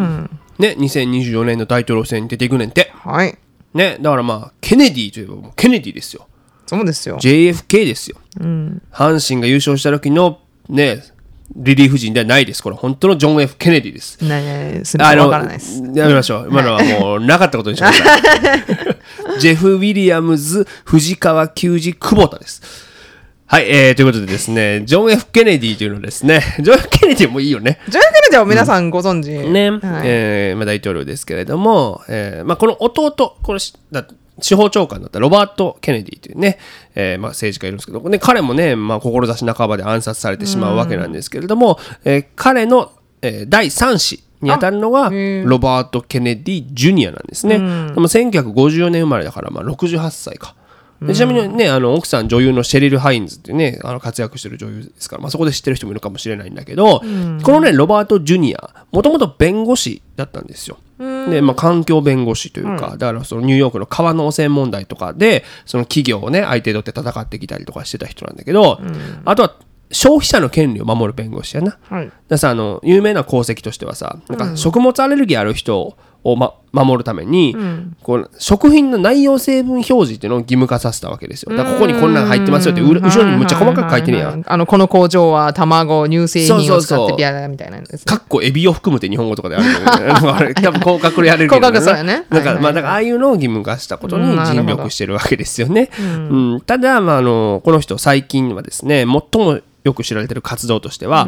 [0.59, 3.37] ね、2024年の大統領選に出ていくねんて、はい。
[3.73, 6.27] ね、だからまあケネディといえばもうケネディですよ。
[6.65, 7.17] そうですよ。
[7.17, 8.17] JFK ですよ、
[8.91, 10.39] 阪神が優勝した時の
[10.69, 11.03] ね
[11.55, 12.63] リリーフ陣ではないです。
[12.63, 14.23] これ本当のジョン・ F・ ケネディです。
[14.23, 15.81] なねすみませんわからないです。
[15.93, 16.47] やめましょう。
[16.49, 18.05] 今のはもうなかったことにしましょ
[19.35, 19.39] う。
[19.39, 22.61] ジェフ・ウィリアムズ藤川球児久保田です
[23.51, 27.79] はい、えー、ということでですね、ジョン・ F・ ケネディというのはですね、 ジョン・ F・ ケネディもいいよね。
[27.89, 34.05] ジョン・ケネディは皆さんご存知、ね、はいえーまあ、大統領ですけれども、えーまあ、この弟、これしだ
[34.39, 36.59] 司法長官だったロバート・ケネディというね、
[36.95, 45.11] えーまあ、政治家いるんですけど、ね、彼もね、まあ、志半ばで暗殺されてしまうわけなんですけれども、えー彼の、えー第3子にあたるのが
[45.43, 47.57] ロバート・ケネディ・ジュニアなんですね。
[47.57, 50.55] でも1954年生まれだから、まあ、68歳か。
[51.01, 60.77] でちなみにね、あの奥さん女優のシェリル・ハインズっていうね、あの活躍してる女優ですから、まあ、そこで知ってる人もいるかもしれないんだけど、このね、ロバート・ジュニア、もともと弁護士だったんですよ。
[60.99, 68.79] で、まあ、環境弁護士というか、だからそのニューヨークの川の汚染問題とかで、その企業をね、相手取って戦ってきたりとかしてた人なんだけど、
[69.25, 69.55] あとは
[69.91, 71.77] 消費者の権利を守る弁護士やな。
[71.89, 72.05] はい。
[72.05, 77.55] だからさあの有名な功績としてはさなんか食物アレルギーある人を、ま、守るために、
[78.03, 81.55] こう食品の内容成分表示っていうのを義務化させたわけですよ。
[81.55, 84.25] だからここにこんなん入ってますよってうら後ろにむっちゃ細かく書いてるや。
[84.25, 84.27] ん。
[84.27, 89.85] はははあのこの工場は卵乳製品を使ってビアみたいなねかっこエビを含むって日本語とかであるよね。
[89.85, 92.25] なんかあれ多分広角でやれるけど広角そうやね。
[92.29, 95.89] なんか、はいはいまあだからああいうのを義務化したことに尽力してるわけですよね。
[95.99, 96.61] うん。
[96.65, 101.27] ただ、まあ、あのこの人最近はですね最もよく知られてる活動としては、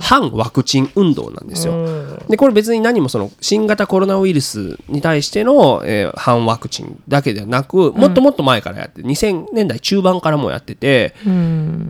[0.00, 2.18] 反ワクチン運動なんですよ。
[2.28, 11.14] でこれ別に何もその新型コロナウイルスに対しての、えー反ワクチンだけではなくもっともっと前からやって2000年代中盤からもやってて、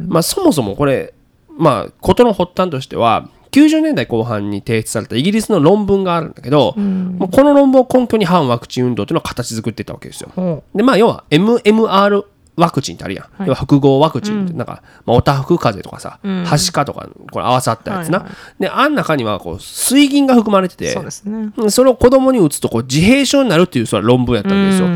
[0.09, 1.15] まあ、そもそもこれ
[1.51, 10.31] まあ事の発端としては90年代後半に提出されたイギリスの論文があるんだけど、もうこの論文を根拠に反ワクチン運動というのを形作っていったわけですよ。
[10.35, 12.25] ほでまあ要は MMR
[12.57, 21.53] ワクチンってあるやん、要は複合ワクチンってなんか、まあ、おたふく風邪とかさ、はしかとかこれ合わさったやつな、はいはであん中にはこう水銀が含まれててそうですね。
[21.57, 24.89] うんそれを子供に打つとこう自閉症になるっていうそれは論文やったんですよ。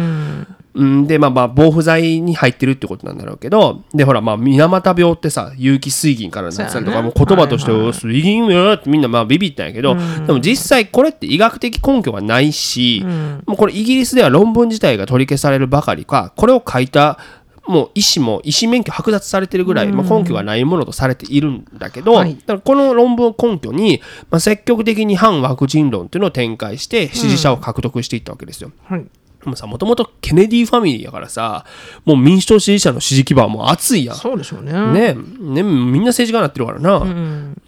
[0.76, 7.02] うん、でまあまあ防腐剤に入ってるってことなんだろうけどでほらまあ水俣病ってさ有機水銀からなってたりとか、ね。
[7.02, 13.02] もう言葉として、はいはいお水銀よってみんなまあビビったんやけど、でも実際これって医学的根拠がないし、
[13.46, 17.18] もうこれイギリスでは論文自体が取り消されるばかりかこれを書いた
[17.66, 24.00] もう医師も医師免許剥奪されてるぐらい、まあ、根拠がないものとされているんだけど、はいだからこの論文を根拠に、
[24.30, 28.70] まあ、積極的に反ワクチン論っていうのを展開して支持者を獲得していったわけですよ。
[28.84, 29.06] はい
[29.46, 31.64] でもさ、もともとケネディファミリーやからさ、
[32.04, 34.16] もう民主党支持者の支持基盤はもう熱いやん。
[34.16, 37.06] そうでしょうねねねみんな政治家になってるからな。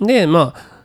[0.00, 0.78] で、まあ、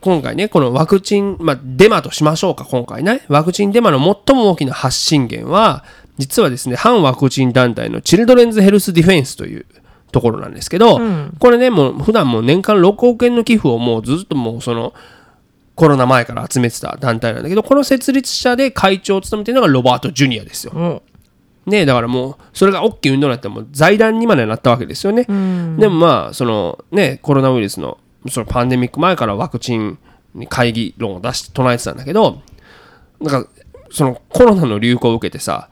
[0.00, 3.24] 今回ね、このワクチン、まあ、デマとしましょうか、今回ね。
[3.28, 5.84] ワクチンデマの最も大きな発信源は、
[6.18, 9.66] 実はですね、反ワクチン団体のチルドレンズ・ヘルス・ディフェンスという
[10.12, 11.00] ところなんですけど、
[11.38, 14.92] これね、もう普段もう年間6億円の寄付をもうずっともうその、
[15.74, 20.72] コロナ前から集めてた団体なんだけど、この設立者で会長を務めてるのがロバート・ジュニアですよ。
[20.74, 21.02] も
[21.66, 25.24] ねだからもうそれが大きい運動になってもう財団にまでなったわけですよね。
[25.24, 25.32] で
[25.88, 27.98] もまあそのねコロナウイルスの
[28.28, 29.98] そのパンデミック前からワクチン
[30.34, 32.42] に会議論を出して唱えてたんだけど
[33.20, 33.50] なんか
[33.90, 35.68] そのコロナの流行を受けてさ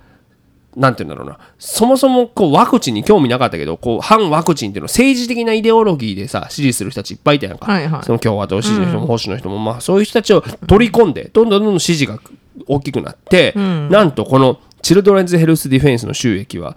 [0.77, 1.39] なんて言うんだろうな。
[1.59, 8.03] そもそもこうワクチンに興味なかったけどこう反ワクチンっていうのを政治的なイデオロギーでさ支持する人たちいっぱいいたやんか、はいはい。
[8.05, 12.19] その共和党支持の人も保守の人も、まあ、そういう人たちを取り込んでどんどんどんどん支持が
[12.67, 16.77] 大きくなって、なんとこのチルドレンズ・ヘルス・ディフェンスの収益は、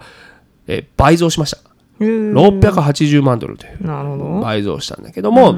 [0.66, 1.58] えー倍増しました。
[2.00, 2.60] うへー。
[2.60, 3.86] 680万ドルという。
[3.86, 4.40] なるほど。
[4.40, 5.52] 倍増したんだけども、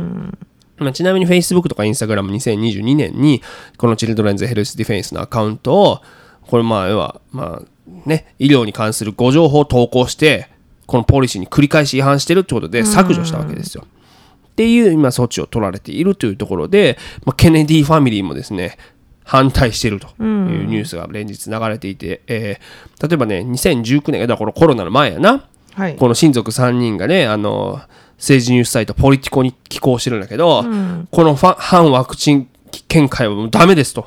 [0.79, 3.43] まあ、ちなみに Facebook とか Instagram2022 年に
[3.79, 6.01] このチルドレンズ・ヘルス・ディフェンスのアカウントを
[6.43, 10.49] これまあ要はまあね医療に関するご情報を投稿して
[10.87, 13.85] このポリシーに繰り返し違反してるってことで削除したわけですよ。
[13.85, 18.79] っていう今措置を取られているというところで、まあ、ケネディファミリーもですね
[19.23, 25.47] 反対しているというニュースが連日流れていて、えー例えばね2019年だからこのコロナの前やな。
[25.75, 25.97] はい。
[25.97, 27.81] この親族3人がねあの
[28.17, 30.63] 政治ニュースサイトポリティコに寄稿してるんだけど、
[31.11, 32.49] このファ反ワクチン
[32.89, 34.07] 見解はもうダメですと、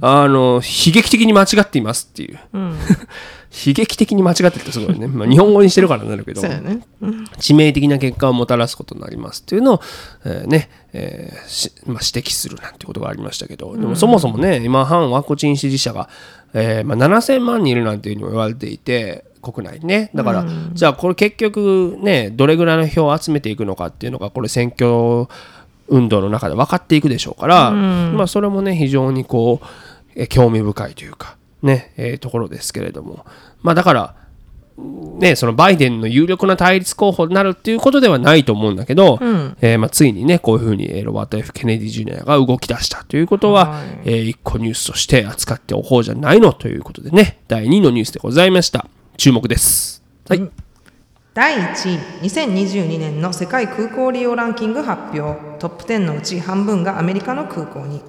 [0.00, 2.38] あの悲劇的に間違っていますっていう、
[3.66, 6.80] 悲劇的に間違ってるってすごいね、まあ、日本語にしてるからになるけどね。
[7.38, 9.80] 致命的な結果をもたらすことになりますっていうのを、
[10.24, 13.76] えーねえーしまあ、指摘するなんてことがありましたけど。
[13.76, 16.08] でもそもそもね今反ワクチン支持者が、
[16.54, 20.10] えーまあ、7000万人いるなんていうふうにも言われていて国内にね。
[20.14, 25.28] だから、じゃあこれ結局ねどれぐらいの票を集めていくのかっていうのがこれ選挙
[25.88, 29.66] 運動の中で分かっていくでしょうから、まあ、それもね非常にこう
[30.14, 33.24] えー興味深いというかね、えーところですけれども。
[33.62, 34.14] まあだから
[35.18, 39.18] ね、そのバイデンの有力な対立候補になるっていうことではないと思うんだけど、
[39.60, 43.86] えーまあ、ついにねこういうふうにえーロバート・ F・ ケネディ・ジュニアが動き出したということは、はい。
[44.04, 48.86] えー一個ニュースとして扱っておこうじゃないのということでね第2のニュースでございました。
[49.18, 50.02] 注目です。
[50.28, 50.50] はい、
[51.34, 55.58] 第1位2022年の世界空港利用ランキング発表。
[55.58, 58.02] トップ10のうち半分がアメリカの空港に。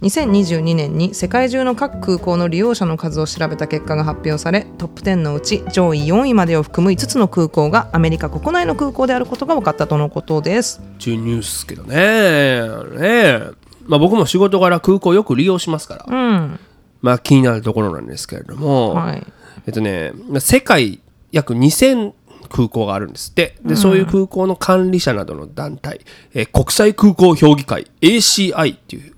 [0.00, 10.80] 2022年に世界中の各空港の利用者の数を調べた結果が発表されトップ10のうち上位4位までを含む5つの空港がアメリカ国内の空港であることが分かったとのことです。
[10.98, 12.70] 中ニュースけどね。
[12.98, 13.40] ね
[13.86, 16.60] まあ僕も仕事柄空港よく利用しますから、うん。
[17.02, 19.26] まあ気になるところなんですけれども、はい。
[19.66, 22.12] えっとね世界約2000
[22.48, 23.56] 空港があるんですって。
[23.64, 26.00] で、そういう空港の管理者などの団体、
[26.34, 29.12] えー国際空港評議会 ACI っていう、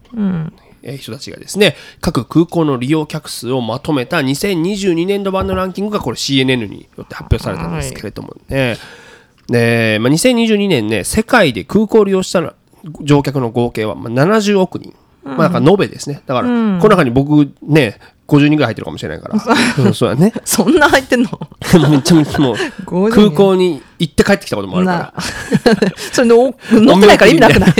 [0.83, 8.77] えー人たちがですね各空港の利用客数をまとめた2022年度版のランキングがこれ CNN によって発表されたんですけれどもね、
[9.49, 12.55] で、まあ、2022年ね世界で空港を利用した
[13.03, 16.23] 乗客の合計はまあ70億人、まあ、だから延べですね。
[16.27, 17.99] だから、この中に僕ね
[18.31, 19.41] 50人ぐらい入ってるかもしれないから。
[19.41, 20.33] そうそうだね。
[20.45, 21.31] そんな入ってんの？
[21.91, 22.55] めっちゃめちゃもう
[22.87, 25.13] 50空港に行って帰ってきたこともあるかな
[26.13, 27.71] それの乗ってないから意味なくない？
[27.71, 27.75] ら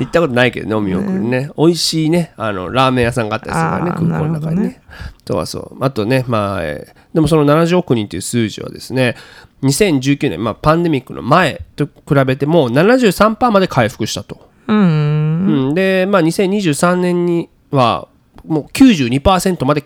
[0.00, 1.50] 行ったことないけどねお見送りね。
[1.58, 4.80] 美味しいねあのラーメン屋さんがあったりするからね空港の中にね。
[5.26, 5.84] そうそう。
[5.84, 9.16] あとねまあ、えーでもその70億人という数字はですね
[9.62, 14.76] 2019年、まあ、パンデミックの前と比べても73%まで回復したと、うん。
[14.78, 18.08] うん、で、まあ、2023年には
[18.48, 19.84] もう92%まで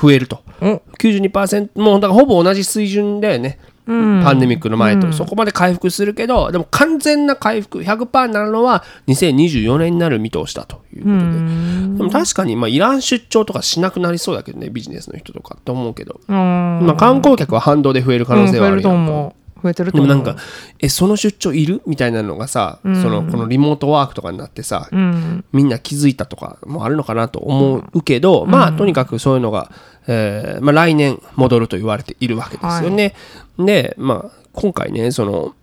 [0.00, 0.42] 増えると。
[0.60, 16.36] お92%もうだからほぼ同じ水準だよね、パンデミックの前と、そこまで回復するけどでも完全な回復100%になるのは2024年になる見通しだということで、でも確かにまあイラン出張とかしなくなりそうだけどねビジネスの人とかと思うけど、うん。
[16.36, 20.08] まあ、観光客は反動で増える可能性はあるやん思う増えてると思う。
[20.08, 20.42] でもなんか
[20.78, 21.82] えその出張いる？
[21.86, 25.44] みたいなのがさ、そのこのリモートワークとかになってさ、うん。
[25.52, 29.70] みんな気づいたとかもあるのかなと思うけど、まあとにかくそういうのが、
[30.06, 33.14] えーまあ、来年戻ると言われているわけですよね。
[33.58, 35.54] で、まあ、今回ねその、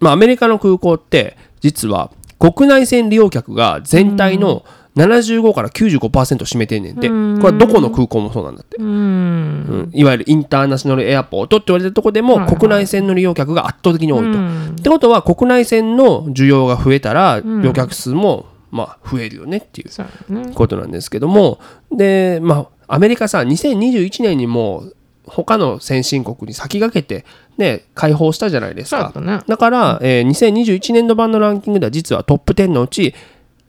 [0.00, 4.64] まあ、アメリカの空港って実は国内線利用客が全体の
[4.96, 6.08] 75から95%
[6.44, 6.96] 占めてんねん。
[6.96, 7.14] て、こ
[7.48, 8.86] れはどこの空港もそうなんだって、うん。
[8.86, 9.90] うん。
[9.92, 14.38] いわゆるインターナショナルエアポートって言われてるとこでも国内線の利用客が圧倒的に多いと。
[14.72, 21.60] ってことは国内線の需要が増えたら旅客数もまあ増えるよねっていうことなんですけども。
[21.92, 27.24] でまあアメリカさ2021年にもう他の先進国に先駆けて
[27.56, 29.12] ね開放したじゃないですか。
[29.46, 33.14] だから、えー2021年度版のランキングでは実はトップ10のうち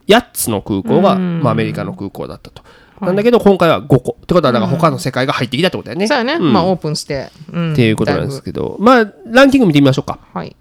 [0.08, 2.64] 8つの空港が、まあ、アメリカの空港だったと。
[3.02, 3.96] なんだけど今回は5個。
[3.96, 6.08] ってことはだから他の世界が入ってきたってことだよね。
[6.08, 7.74] そうやね、んまあオープンして、うん。
[7.74, 8.78] っていうことなんですけど。
[8.80, 10.20] まあランキング見てみましょうか。
[10.34, 10.56] はい。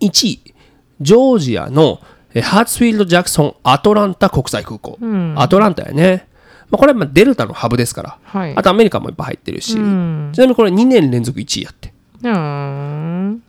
[0.00, 0.54] 1位
[1.00, 2.00] ジョージアの
[2.34, 4.98] えーハーツフィールド・ジャクソン・アトランタ国際空港、
[5.36, 6.26] アトランタやね、
[6.70, 8.54] まあ、これはまあデルタのハブですから、はい。
[8.56, 10.30] あとアメリカもいっぱい入ってるし、うん。
[10.34, 11.92] ちなみにこれ2年連続1位やって、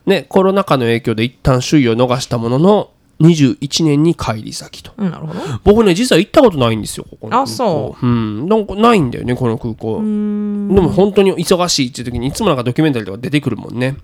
[0.06, 4.92] ね、コロナ禍の影響で一旦首位を逃したものの21年に帰り先と。
[4.98, 5.40] うんなるほど。
[5.64, 8.06] 僕ね実は行ったことないんですよここあそう。
[8.06, 8.48] うん。
[8.48, 9.98] なんかないんだよねこの空港。
[9.98, 13.98] でも本当に忙しいっていう時にいつもなんかドキュメンタリーとか出てくるもんね。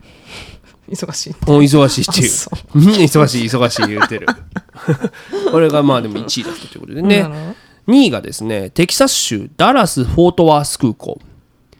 [0.89, 2.79] 忙しいもう忙しいっていう。
[2.79, 4.27] みんな忙しい忙しい言うてる。
[5.51, 7.23] これがまあでも1位だったということでね。
[7.23, 7.39] なるほ
[7.87, 7.93] ど。
[7.93, 11.19] 2位がですねテキサス州ダラス・フォートワース空港、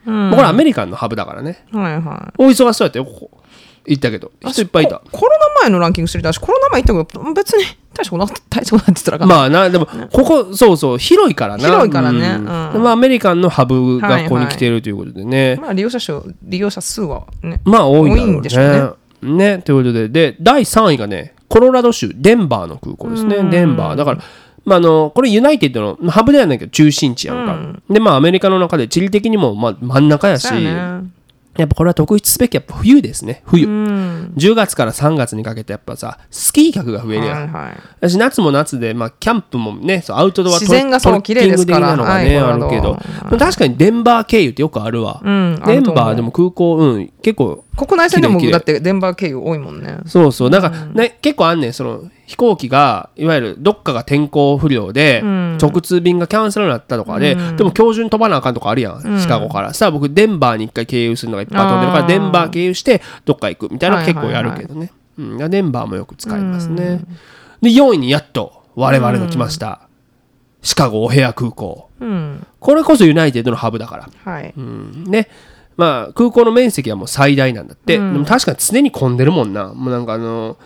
[0.05, 1.63] まあこれアメリカンのハブだからね。
[1.71, 2.43] はいはい。
[2.43, 3.38] 大忙しそうやったよここ
[3.89, 4.31] 行ったけど。
[4.47, 5.01] 人いっぱいいた。
[5.11, 9.25] ココロナ前のランキング知りたいしコロナ前行ったけど別に大したことなかった大したことないって言った。
[9.25, 11.63] らまあなでもここそうそう広いからな。
[11.63, 12.37] 広いからね。
[12.37, 18.25] まあアメリカンのハブがここに来てるということでね、まあ利用者数利用者数はねまあ多いね。
[18.25, 19.55] んでしょうね。
[19.55, 20.09] ねということで。
[20.09, 23.43] で第3位がねコロラド州デンバーの空港ですね。
[23.49, 23.95] デンバー。
[23.95, 24.21] だから
[24.65, 30.53] まあ、あのこれユナイテッドのまあハブではないけど中心地やんか、でまあアメリカの中で地理的にもまあ真ん中やし。
[30.53, 31.18] ね
[31.61, 33.41] やっぱこれは特筆すべきやっぱ冬ですね。
[33.45, 34.33] 冬、うん。
[34.37, 37.77] 10月から3月にかけてやっぱさスキー客が増えるやん、はいはい。
[38.01, 41.79] 私夏も夏で、まあ、キャンプもねそうアウトドアト自然がそう綺麗ですから。
[41.79, 49.99] 的なのがね、はいあるけど、コロラドまあ確かにデンバー経由ってよくあるわ、うんあデンバーでも空港、うん、結構国内線でもだってデンバー経由多いもんね。
[50.05, 50.49] そうそう。
[50.49, 51.73] だから、ね、結構あんねん。
[51.73, 59.73] その飛行機がいわゆるどっかが天候不良で、直通便がキャンセルになったとかで、でも今日中に飛ばなあかんとかあるやん、シカゴから。
[59.73, 67.01] さあ僕デンバーに一回経由するのがいっぱい飛んでるからデンバー経由してどっか行くみたいな結構やるけどね、うん、デンバーもよく使いますね、
[67.61, 69.87] で4位にやっと我々の来ました、
[70.61, 71.89] シカゴオヘア空港。
[71.99, 72.45] うん。
[72.59, 74.09] これこそユナイテッドのハブだから。
[74.23, 74.53] はい。
[74.57, 75.03] うん。
[75.05, 75.27] ね
[75.79, 79.73] まあ空港の面積はもう最大なんだって、でも確かに常に混んでるもんな。
[79.73, 80.57] もうなんかあの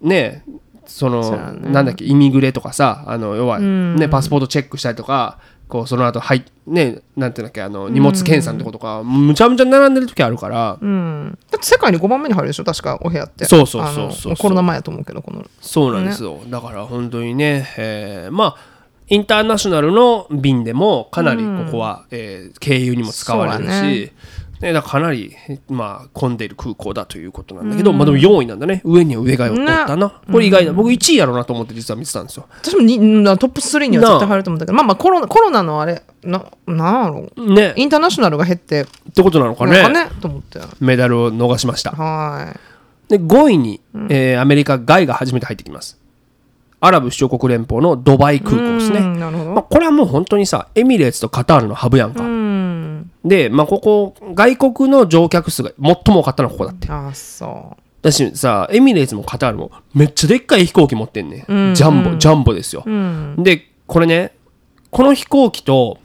[0.00, 0.44] ね
[0.86, 1.70] そのね。
[1.70, 11.36] なんだっけイミグレとかさあの要は、ねパスポートチェックしたりとかこうその後はいねなんていうんだっけあの荷物検査のとことか、むちゃむちゃ並んでる時あるから、うん。
[11.50, 13.44] だって世界に5番目に入るでしょ確かお部屋って。
[13.46, 15.44] そうそうそうそうコロナ前やと思うけどこの。
[15.60, 18.74] そうなんですよ、だから本当にね、えーまあ
[19.06, 24.12] インターナショナルの便でもかなりここは、えー経由にも使われるし、
[24.64, 25.36] ね、だかなり、
[25.68, 28.80] まあ、混んでいる空港だということなんだけど、まあでも4位なんだね。
[28.82, 32.46] 上には上がおったな、これ意外だ僕1位やろうなと思って実は見てたんですよ。
[32.62, 37.74] 私もにうんトップ3には絶対入ると思ったけどまあまあコロナコロナのあれななんやろね。
[37.76, 38.82] インターナショナルが減って。
[38.82, 39.82] ってことなのかね。
[39.82, 40.60] かねと思って。
[40.80, 41.90] メダルを逃しました。
[41.90, 42.56] は
[43.08, 45.98] で5位に、えーアメリカ外が初めて入ってきます。
[46.80, 49.50] アラブ首長国連邦のドバイ空港ですね、うんなるほど。
[49.52, 52.33] まあ、これはもう本当にさエミレーツとカタールのハブやんか、うん
[53.24, 56.88] で、まあ、ここ外国の乗客数が最も多かったのはここだって。
[56.90, 63.36] あそだしさエミレーツもカタールもめっちゃでっかい飛行機持ってんね、うんジャンボジャンボですよ、ううん。
[63.38, 64.32] でこれね
[64.90, 65.98] この飛行機と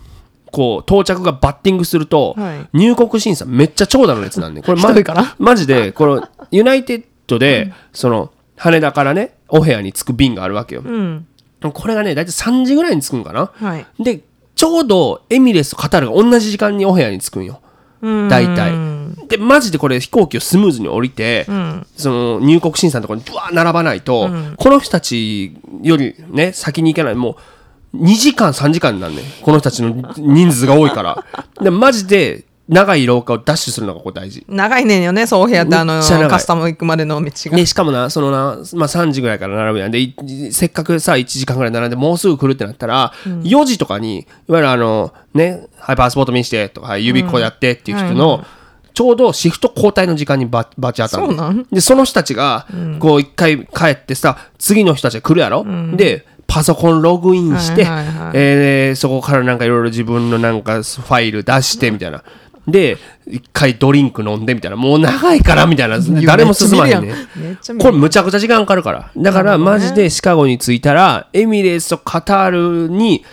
[0.51, 2.78] こう到着がバッティングすると、はい。
[2.78, 5.36] 入国審査めっちゃ長蛇の列なんでこれま人いから。
[5.38, 11.28] マジでこのユナイテッドで、その羽田からねお部屋に着く便があるわけよ、うん。
[11.61, 13.51] これがね大体3時ぐらいに着くんかな。
[13.53, 13.86] はい。
[13.99, 14.22] で
[14.60, 17.62] ちょうどエミレーツとカタールが同じ時間にお部屋に着くんよ。
[18.01, 18.74] 大体。
[19.30, 21.88] でマジでこれ飛行機をスムーズに降りて、ん。
[21.95, 27.16] その入国審査のところにブワー並ばないと、この人たちよりね先に行けない。
[27.16, 27.38] も
[27.93, 29.26] う2時間3時間になんねん。
[29.41, 31.24] この人たちの人数が多いから。
[31.62, 34.45] でマジで長い廊下をダッシュするのがここ大事。
[34.47, 37.57] 長いねんよねそうお部屋ってあのカスタム行くまでの道が。
[37.57, 38.38] でしかもなそのな、
[38.76, 39.91] まあ、3時ぐらいから並ぶやん。
[39.91, 40.13] でい
[40.51, 48.45] せっかくさ1時間ぐらい並んでもうすぐ来るってなったら、4時とかにいわゆるあのね「はいパスポート見して」とかはい「指こうやって」っていう人の、
[48.93, 51.26] ちょうどシフト交代の時間にババチ当たる。
[51.26, 51.65] そうなん？
[51.72, 52.67] でその人たちが
[52.99, 55.65] こう一回帰ってさ次の人たちが来るやろ、
[55.95, 58.32] でパソコンログインして、はいはいはい。
[58.36, 62.24] えーそこからなんかいろいろ自分のなんかファイル出してみたいな。
[62.68, 62.97] で
[63.28, 64.78] 一回ドリンク飲んでみたいな。
[64.78, 65.99] もう長いからみたいな。
[66.26, 67.14] 誰も進まへんね。
[67.80, 69.12] これむちゃくちゃ時間かかるから。
[69.16, 73.24] だからマジでシカゴに着いたらエミレーツとカタールに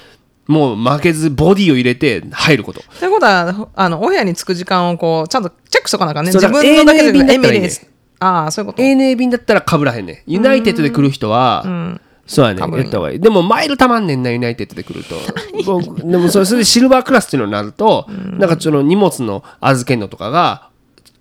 [0.46, 2.82] もう負けずボディを入れて入ること。
[2.98, 6.32] ということはあのお部屋に着く時間をこうちゃんとチェックしとかなあかんね。
[6.32, 7.86] 自分のだけじゃなく ANA てエミレーツ。
[8.18, 8.82] ああそういうこと。
[8.82, 10.22] ANA 便だったらかぶらへんね。
[10.26, 11.64] ユナイテッドで来る人は、
[12.26, 12.60] そうやね。
[12.60, 13.20] った方がいい。
[13.20, 15.14] でもマイルたまんねんなユナイテッドで来ると。
[15.64, 18.06] 僕でもそれでシルバークラスっていうのになると、
[18.38, 20.68] なんかその荷物の預けんのとかが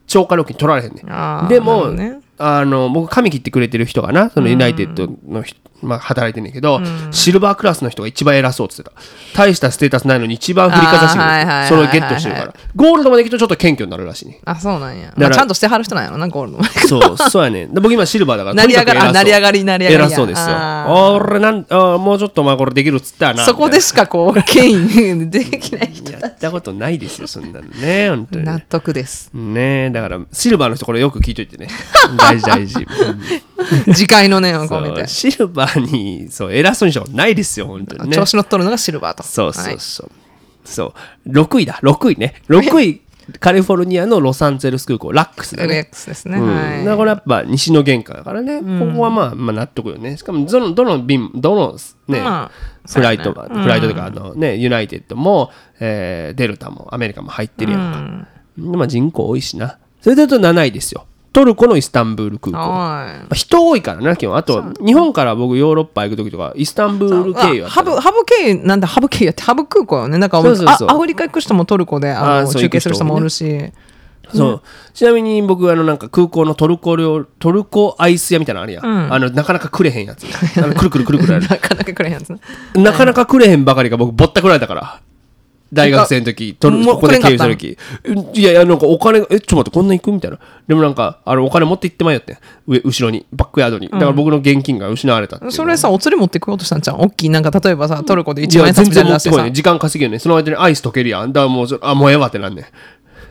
[0.07, 1.47] 超過料金取られへんねん。
[1.47, 2.19] でも、ね。
[2.37, 8.95] あの僕髪切ってくれてる人がなそのユナイテッドの人、まあ、働いてんねんけど、シルバークラスの人が一番偉そうって言って
[9.33, 17.73] た大したステータスないのに一番振りかざしてそれをゲットしてるからゴールドまで行くとちょっと謙虚になるらしいねあそうなんや、らまあ、ちゃんとしてはる人なんやろなゴールドまでそう、そうやねん。
[17.73, 18.55] で僕今シルバーだから。
[18.55, 20.55] 成り上がり成り上がり成り上がりや偉そうですよ。
[20.55, 23.45] あ俺なん、あもうちょっとお前これできるっつったらな。
[23.45, 28.09] そこでしかこう権威できないみたいなやったことないですよ、そんなのね。
[28.09, 28.65] 本当に納ね。
[28.69, 31.67] 得ですねだから、シルバーの人これよく聞いといてね。
[32.17, 32.79] 大事大事。
[32.79, 33.45] うん
[33.93, 38.15] 次回の念を込めてシルバーに、そう、偉そうにしたことないですよ、本当にね。
[38.15, 39.23] 調子乗っとるのがシルバーと。
[39.23, 40.11] そうそはいうそう。
[40.63, 40.93] そ
[41.25, 41.29] う。
[41.29, 42.35] 6位だ、6位ね。
[42.49, 43.01] 6位、
[43.39, 45.89] カリフォルニアのロサンゼルス空港、ラックスだね。
[45.91, 46.47] LX ですね、うん。
[46.47, 46.85] はい。
[46.85, 50.17] だからやっぱ西の玄関だからね、ここはまあ、まあ納得よね。
[50.17, 59.79] しかもどのどの便どのね、まあフライトが、フライトとかあのねユナイテッドも、えーデルタもアメリカも入ってるやんか、でまあ人口多いしな。
[60.01, 63.35] それで言うと7位ですよトルコのイスタンブール空港。
[63.35, 64.37] 人多いからな基本。
[64.37, 68.87] あと日本から僕ヨーロッパ行く時とかイスタンブール経由ハブハブ経由なんだ。
[68.87, 70.17] ハブ経由やってハブ空港よね。
[70.17, 70.87] なんかそうそうそう。
[70.89, 73.73] あアフリカ行く人もトルコであの中継する人もおるし。
[74.33, 74.61] そう。
[74.93, 80.25] ちなみに僕あのなんか空港のトルコ料トルコアイス屋みたいなのあるやん、あのなかなかくれへんやつ。
[80.57, 82.39] あのくるくるくるくる なかなかくれへんやつね。
[82.75, 85.01] なかなかくれへんばかりが僕ぼったくられたから
[85.75, 87.77] 大学生の時ともうここで経由した時
[88.33, 90.39] いやいやなんかお金がえちょっと待ってこんな行くみたいな。
[90.67, 93.89] でもなんかあのお金持って行ってまいよって上後ろにバックヤードに。
[93.89, 95.51] だから僕の現金が失われたう。
[95.51, 99.51] それさお釣り持ってこようとしたんじゃん大きいなんか例えばさトルコで1い万円札みたいなの出してさってこいね。
[99.51, 101.33] 時間稼げるねその間にアイス溶けるやん。
[101.33, 102.65] だからもうそあもうええわってなんねん。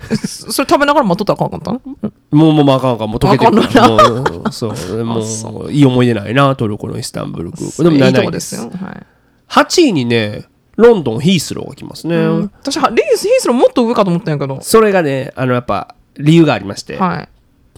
[0.15, 3.11] それ食べながら待っとったらあかんかった もうもうもうあかんあかん。
[3.11, 3.63] もう溶けてる。
[3.63, 5.05] あかんもうそう。
[5.05, 5.21] も
[5.67, 5.73] う。
[5.73, 9.07] いい思い出ないなトルコのイスタンブール空港でもいいと7位でこですすよ、はい。
[9.49, 10.45] 8位にね
[10.77, 12.17] ロンドンヒースローが来ますね、
[12.63, 14.61] 私はリースヒースローもっと上かと思ったんやけど。
[14.61, 17.29] それがねあのやっぱ理由がありまして、はい。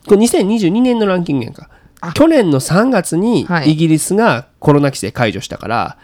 [0.06, 1.68] これ2022年のランキングやんか。
[2.14, 3.72] 去年の3月にはい。
[3.72, 5.98] イギリスがコロナ規制解除したから、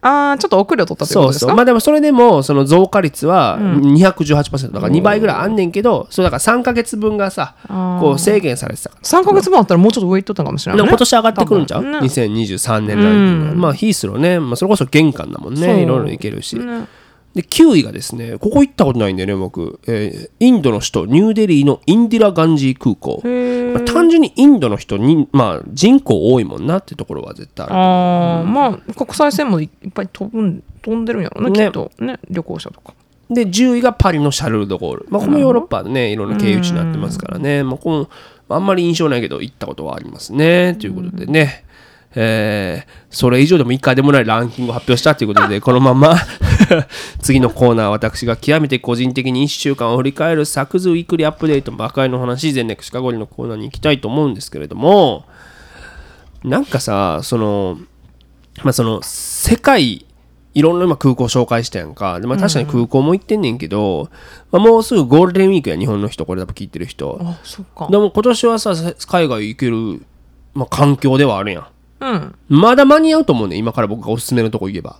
[0.00, 1.50] ああちょっと遅れを取ったというこそうとですか？
[1.50, 7.56] そうまあでもそれでもその増加率は218%だから2倍ぐらいあんねんけどそうだから3か月分がさ
[8.00, 9.02] こう制限されてたから。
[9.02, 11.98] 3か月分あったらもうちょっと上行っとったかもしれない、ね、今年上がってくるんちゃう、ね。
[11.98, 15.66] 2023年ランキング、まあヒースローね、まあ、それこそ玄関だもんそう。
[15.66, 16.60] ねいろいろいけるし、
[17.34, 23.22] で9位がですねここ行ったことないんだよね僕、えーインドの首都ニューデリーのインディラガンジー空港、
[23.74, 31.66] まあ単純にインドの人に、まあ、人口多いもんなってところは絶対あるああまあ国際線もいっぱい飛ぶん飛んでるんやろねね。
[31.66, 31.90] きっと。
[31.98, 32.94] ね旅行者とか。
[33.30, 38.10] で10位がパリのシャルル・ド・ゴール、まあ、このヨーロッパでねいろんな経由地になってますからね、まあ、この
[38.48, 41.64] あんまり印象ないけど行ったことはありますねということでね、
[42.20, 46.16] えーそれ以上でも1回でもないランキングを発表したということで このまま
[47.22, 55.24] 次のコーナー私が極めて個人的に1週間を振り返るサクズウィークリーアップデートバカイの話全ネクシカゴリのコーナーに行きたいと思うんですけれども
[56.44, 57.78] なんかさその
[58.62, 60.04] まあその世界
[60.54, 62.18] いろんな今空港紹介したやんか。
[62.18, 64.10] で、まあ、確かに空港も行ってんねんけど、
[64.50, 67.18] まあ、もうすぐゴールデンウィークや日本の人これ多分聞いてる人。
[67.22, 67.86] あそっか。
[67.88, 68.74] でも今年はさ
[69.06, 70.04] 海外行ける、
[70.54, 71.66] まあ、環境ではあるやん
[72.00, 72.34] うん。
[72.48, 73.56] まだ間に合うと思うね。
[73.56, 74.96] 今から僕がおすすめのとこ言えば。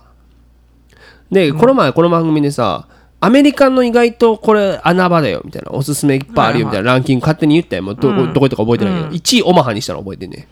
[1.31, 2.87] でこの前この番組でさ
[3.19, 5.71] アメリカの意外とこれ穴場だよみたいな。
[5.71, 10.47] おすすめいっぱいあるよみたいなランキング勝手に言ったよもうどこどことか覚えてないけど、1位オマハにしたら覚えてんね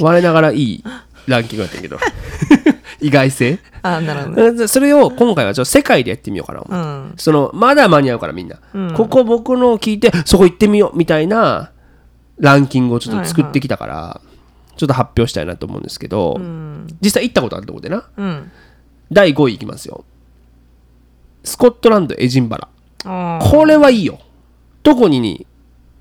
[0.00, 0.84] 我ながらいい
[1.26, 1.98] ランキングだったけど。
[3.00, 3.58] 意外性。
[3.82, 4.68] あなるほどね。
[4.68, 6.62] それを今回はちょっと世界でやってみようかな。
[6.68, 7.14] うん。
[7.16, 8.56] そのまだ間に合うからみんな、
[8.94, 11.70] ここ僕のを聞いてそこ行ってみようみたいな
[12.38, 14.20] ランキングをちょっと作ってきたから、
[14.78, 16.40] ちょっと発表したいなと思うんですけど、
[17.00, 18.08] 実際行ったことあるとこでな。
[18.16, 18.50] うん。
[19.10, 20.04] 第5位いきますよ。
[21.44, 22.68] スコットランドエジンバラ。
[23.04, 24.20] あこれはいいよ。
[24.84, 25.46] どこにに、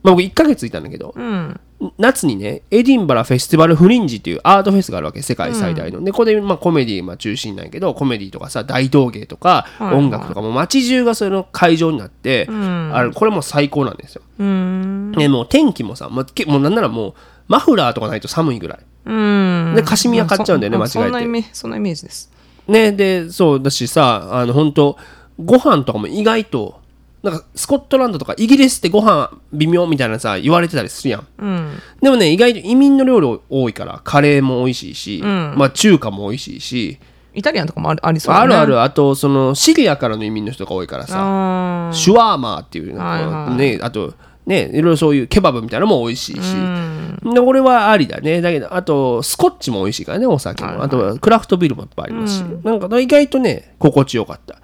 [0.04, 1.60] まあ、僕1ヶ月いたんだけど、ーうん。
[1.98, 12.96] 夏にねエディンバラフェスティバルフリンジっていうアートフェスがあるわけ世界最大の、でここでまあコメディまあ中心なんやけどコメディとかさ大道芸とか音楽とかも街中がその会場になって、ん。
[12.96, 15.12] あれこれもう最高なんですよ、うん。
[15.12, 17.14] ね、もう天気もさ、まあ、けもうなんならもう
[17.48, 18.80] マフラーとかないと寒いぐらい。
[19.06, 19.74] うん。
[19.76, 21.10] でカシミヤ買っちゃうんだよねまあ間違えて。
[21.10, 22.32] そんなイメそんなイメージです。
[22.68, 24.98] ねでそうだしさあの本当
[25.44, 26.82] ご飯とかも意外と
[27.24, 31.28] なんかスコットランドとかイギリスってご飯微妙みたいなさ言われてたりするやん。
[31.38, 31.80] うん。
[32.02, 35.56] でもね意外と移民の料理多いからカレーも美味しいし、ん。
[35.58, 37.00] まあ中華も美味しいし、
[37.34, 38.44] イタリアンとかもありありそうだね。
[38.44, 38.82] あるある。
[38.82, 43.56] あとそのシリアからの移民の人が多いからさシュワーマーっていうのはいはい。
[43.56, 44.14] ねあと
[44.48, 47.34] ねいろいろそういうケバブみたいなのも美味しいし、うん。
[47.34, 48.42] で俺はありだね。
[48.42, 54.56] だけどあとスコッチも美味しいからねお酒も、あとはクラフトビールもいっぱいありますし、なんか意外とね心地よかった、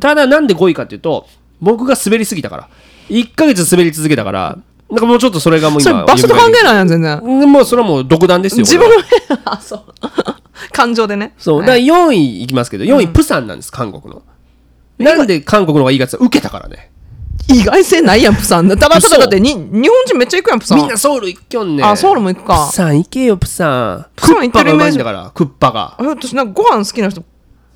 [0.00, 1.26] ただなんで5位かっていうと
[1.60, 2.68] 僕が滑りすぎたから。
[3.08, 7.18] 1ヶ月滑り続けたからなんかもうちょっとそれがもうそれ今場所と関係ないやん全然。
[7.18, 9.02] うんもうそれはもう独断ですよ自これは。
[9.02, 9.84] 分 のあそう。
[10.70, 11.34] 感情でね。
[11.38, 14.22] そう、だから4位いきますけど、4位プサンなんです、韓国の。
[14.98, 16.90] なんで韓国の方がいいかって言ったら受けたからね。
[17.48, 18.68] 意外性ないやんプサン。
[18.68, 20.78] だからだってに日本人めっちゃ行くやんプサン。
[20.78, 21.82] みんなソウル行きょんね。
[21.82, 22.68] あソウルも行くか。
[22.70, 24.06] プサン行けよ、プサン。
[24.16, 24.98] プサン行ってるイメージ。
[24.98, 25.96] だから、クッパが。
[25.98, 27.24] あ私なんかご飯好きな人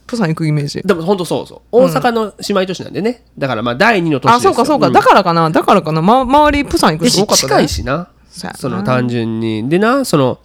[0.06, 0.82] プサン行くイメージ。
[0.82, 1.60] でも本当そうそう。
[1.72, 3.24] 大阪の姉妹都市なんでね。
[3.36, 4.92] だからまあ第2の都市あそうかそうか、ん。
[4.92, 5.50] だからかな。
[5.50, 7.48] だからかな、ま、周りプサン行く人多かったね。
[7.48, 8.08] 近いしな。
[8.56, 9.68] その単純に。
[9.68, 10.38] でな、その、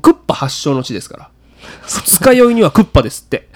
[0.00, 1.30] クッパ発祥の地ですから。
[1.86, 3.48] 二日酔いにはクッパですって。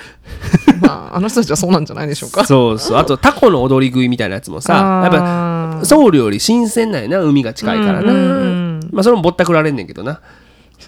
[0.80, 2.44] まああの人たちはそうなんじゃないでしょうか。
[2.44, 2.98] そうそう。
[2.98, 4.74] あとタコの踊り食いみたいなやつもさ、
[5.04, 8.20] やっぱソウルより新鮮なんやな海が近いからな、うんう
[8.86, 10.20] んまあそれもぼったくられんねんけどな。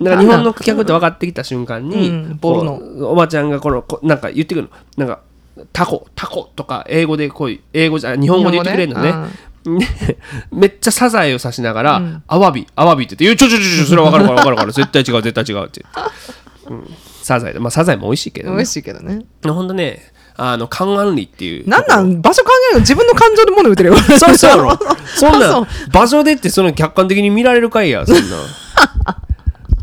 [0.01, 2.39] だから日本の客って分かってきた瞬間に、うん。
[2.43, 5.07] おばちゃんがこのこなんか言ってくるの。
[5.07, 5.23] なんか
[5.73, 9.15] タコタコとか英語でこう英語じゃ日本語で言ってくれるのね。
[9.67, 10.17] で
[10.53, 16.13] めっちゃサザエを刺しながら、アワビアワビって言って「いやちょちょちょちょそれは分かるから分かるから絶対違う絶対違う」って言って、
[16.69, 16.89] うん、
[17.23, 17.55] サザエ。
[17.55, 18.57] まあサザエも美味しいけどね。
[18.57, 19.25] 美味しいけどね。
[19.45, 22.21] ほんとねあのカンアンリっていうなんなん？
[22.21, 23.97] 場所関係ないの自分の感情で物言うてるよ。
[24.19, 24.51] そうそう。
[24.57, 24.79] やろ。
[25.17, 27.91] そんな場所でってその客観的に見られるかい？
[27.91, 28.23] や、そんな。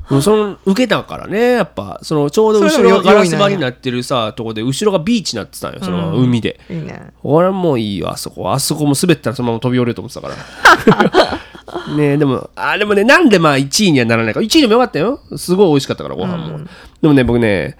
[0.10, 2.00] もうその受けたからね、やっぱ。
[2.04, 6.60] そのちょうど後ろがガラス張りになってるさとこで後ろがビーチになってたんよ、その海で。
[6.70, 7.14] いいね。
[7.24, 8.52] 俺はもういいよ、あそこ。
[8.52, 11.40] あそこも滑ったらそのまま飛び降りると思ってたから。
[11.98, 14.40] ねえでも、あ、でもね、なんでまあ1位にはならないか。
[14.40, 15.20] 1位でもよかったよ。
[15.36, 16.60] すごい美味しかったから、ご飯も。
[17.02, 17.78] でもね、僕ね、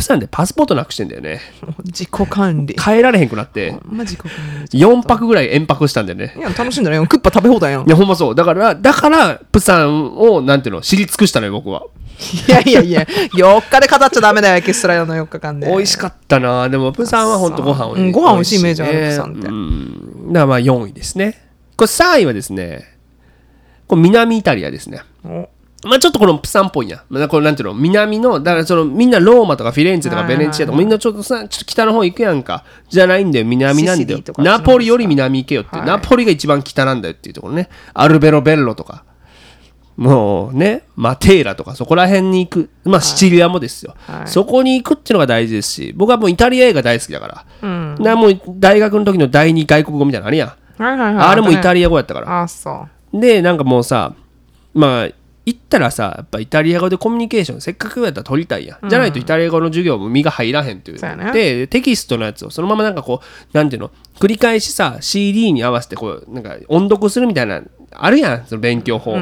[0.00, 1.40] プサンでパスポートなくしてんだよね。
[1.84, 4.30] 自己管理帰られへんくなって、ま自己管
[4.72, 6.34] 理4泊ぐらい延泊したんだよね。
[6.38, 8.34] いや楽しんだらよクッパ食べ放題やんいや、ほんまそう。
[8.34, 11.82] だから、だから、プサンを、なんていうの、知り尽くしたのよ、僕は。
[12.48, 20.32] いやいやいや4日で語っちゃダメだよエキストラ用の4日間で美味しかったなでも、プサンは本当ご飯を、うんご飯美味しいイメージあるプサンってうん。
[20.32, 21.42] だからまあ4位ですね。
[21.76, 22.99] これ3位はですね、
[23.90, 25.02] これ南イタリアですね。
[25.24, 25.48] お
[25.82, 27.02] まあちょっとこのプサンっぽいや。
[27.08, 32.62] まあ、これなんていうの、南の、だからそのみんなローマとかフィレンツェとかベネチアとかみんなちょっとさ、ちょっと北の方行くやんか。
[32.88, 37.68] じゃないんだよ、南なんだよナポリより南行けよって、はいナポリが一番北なんだよっていうところね。
[37.94, 39.02] アルベロベッロとか。
[39.96, 42.70] もうね、マテーラとかそこら辺に行く。
[42.84, 43.96] まあシチリアもですよ。
[44.06, 47.44] はいそこに行くっていうのが大事ですし、僕はもうイタリア映画大好きだから。
[47.62, 50.48] うんもう大学の時の第二外国語みたいなのあるやん、
[50.82, 54.14] はいはいはいあれもイタリリア語やったからあそうでなんかもうさ
[54.74, 55.08] まあ
[55.46, 63.90] 行ったらさやっぱイタリア語でコミュニケーションせっかくやったら取りたいやん、じゃないとイタリア語の授業も身が入らへんっていうそうでテキストのやつをそのままなんかこうなんていうの？
[64.20, 69.16] 繰り返しさ CD に合わせてこうなんか音読するみたいなあるやんその勉強法、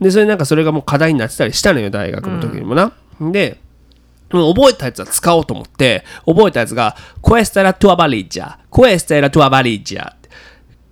[0.00, 3.60] でそれなんかそれがもう課題になってたりしたのよ大学の時にもな、で
[4.32, 10.14] もう覚えたやつは使おうと思って覚えたやつが「Questa è la tua valigia」「Questa è la tua valigia」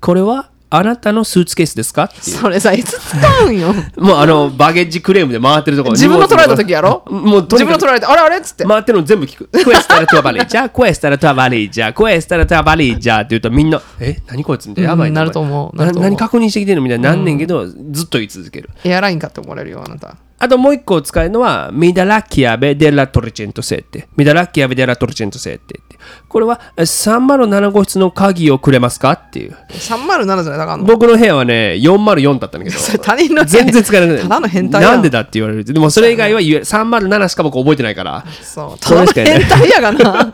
[0.00, 2.04] これはあなたのスーツケースですか？
[2.04, 2.36] っていう。
[2.36, 3.72] それさいつ使うんよ？
[3.96, 5.92] もうあのバゲッジクレームで回ってるところ。
[5.92, 7.04] 自分の取られた時やろ？
[7.08, 8.20] もう自分の取られてあれ？
[8.22, 8.38] あれ？
[8.38, 9.48] っつって回ってるの全部聞く。
[9.52, 14.90] Questa è la tua valigia, questa è la tua valigia, questa è la tua valigia って言うとみんな、え、何こいつみたいな。
[14.90, 18.70] やばいうんなると思う何確認してきてるのみたいになんねんけど、ずっと言い続ける。
[18.82, 24.06] エアラインかって思われるよあなたあともう一個使えるのは、みだらきやべデラトレチェントセって。
[24.16, 25.80] みだらきやべデラトレチェントセって。
[26.28, 29.56] これは307号室の鍵をくれますかっていう。
[29.70, 30.58] 307じゃない？
[30.58, 32.78] だからの僕の部屋はね、404だったんだけど。
[32.78, 34.22] それ他人の全然使えなくて。
[34.22, 35.64] ただの変態なんでだって言われる。
[35.64, 38.24] でもそれ以外は言え307しか僕覚えてないから。
[38.42, 40.32] そうただの変態やがな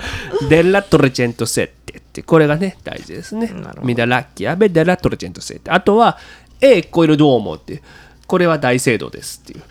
[0.49, 3.53] デラトレチェントセッテって、これがね、大事ですね
[3.85, 5.71] ミダラッキアベデラトレチェントセッテ。
[5.71, 6.19] あとは、
[6.61, 7.83] え、これどう思うって。
[8.33, 9.63] これは大聖堂ですっていう。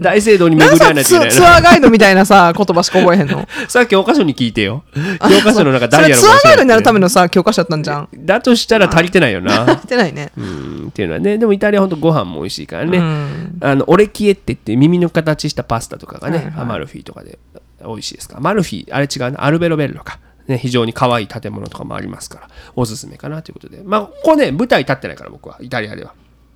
[0.00, 1.30] 大聖堂に巡り合わないといけないな。
[1.30, 3.46] ツツアーガイドみたいなさ言葉しか覚えへんの？
[3.70, 4.82] さっき教科書に聞いてよ。
[4.92, 7.04] 教科書の中ダイヤのツアーガイドになるための。
[7.04, 9.62] のさ教科書だったんじゃんだとしたら足りてないよな。
[9.64, 11.38] 言ってないねうんっていうのはね。
[11.38, 12.98] でもイタリアほんとご飯も美味しいからね。
[12.98, 17.38] うんあのオレキエって言って耳の形したパスタとかがね、はいはいアマルフィとかで
[17.80, 26.12] 美味しいですかマルフィあれ違うなアルベロベッロか、ね、非常に可愛い建物とかもありますからおすすめかなということでまあここね舞台立ってないから僕はイタリアでは、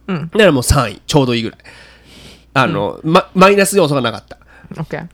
[0.06, 0.30] うん。
[0.30, 1.58] だからもう3位ちょうどいいぐらい。
[2.54, 4.38] あの、まマイナス要素がなかった。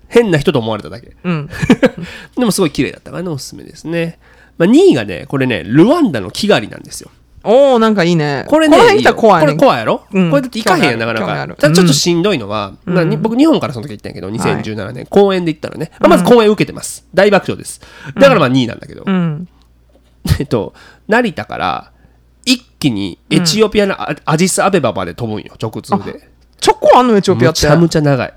[0.08, 1.16] 変な人と思われただけ。
[1.24, 1.48] うん。
[2.36, 3.10] でもすごい綺麗だった。
[3.10, 4.18] からねおすすめですね、
[4.58, 7.10] まあ、2位がねこれねルワンダのキガリなんですよ。
[7.42, 8.44] おおなんかいいね。
[8.48, 9.46] これね、この辺来たら怖いね。
[9.46, 10.30] これ怖いやろ、うん。
[10.30, 11.54] これだって行かへんやん、なかなか。
[11.56, 17.06] ただちょっとしんどいのは、まあに僕、日本からその時行ったんやけど、2017年、公演で行ったらね、まあまず公演受けてます。
[17.14, 17.80] 大爆笑です。
[18.14, 19.48] だからまあ2位なんだけど、うん。
[20.38, 20.74] えっと、
[21.08, 21.99] 成田から一
[22.80, 26.28] 気にエチオピアのアアジスアベバまで飛ぶんよ、直通で。
[26.58, 27.68] ちょこあんのエチオピアって？
[27.68, 28.34] むちゃむちゃ長い。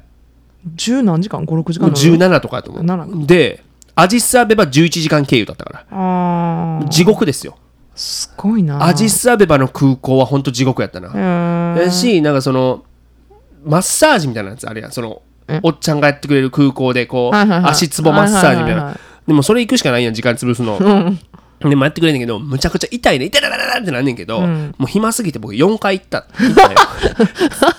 [0.76, 3.26] 十何時間？56時もう間なの17とかやと思7う。
[3.26, 3.64] で、
[3.96, 6.86] アジスアベバ11時間経由だったから。
[6.90, 7.58] 地獄ですよ。
[7.96, 8.86] すごいな。
[8.86, 11.76] アジスアベバの空港は本当地獄やったな。
[11.76, 12.86] だしなんかその
[13.66, 15.60] マッサージみたいなやつあるやんそのえ？
[15.64, 18.98] おっちゃんがやってくれる空港でこう、足つぼマッサージみたいな。
[19.28, 20.78] でもそれ行くしかないやん時間潰すの、
[21.70, 26.28] でもやってくれんねんけどむちゃくちゃ痛いね痛いららららってなんねんけど、もう暇すぎて僕4回行った。
[26.40, 26.70] 行ったよ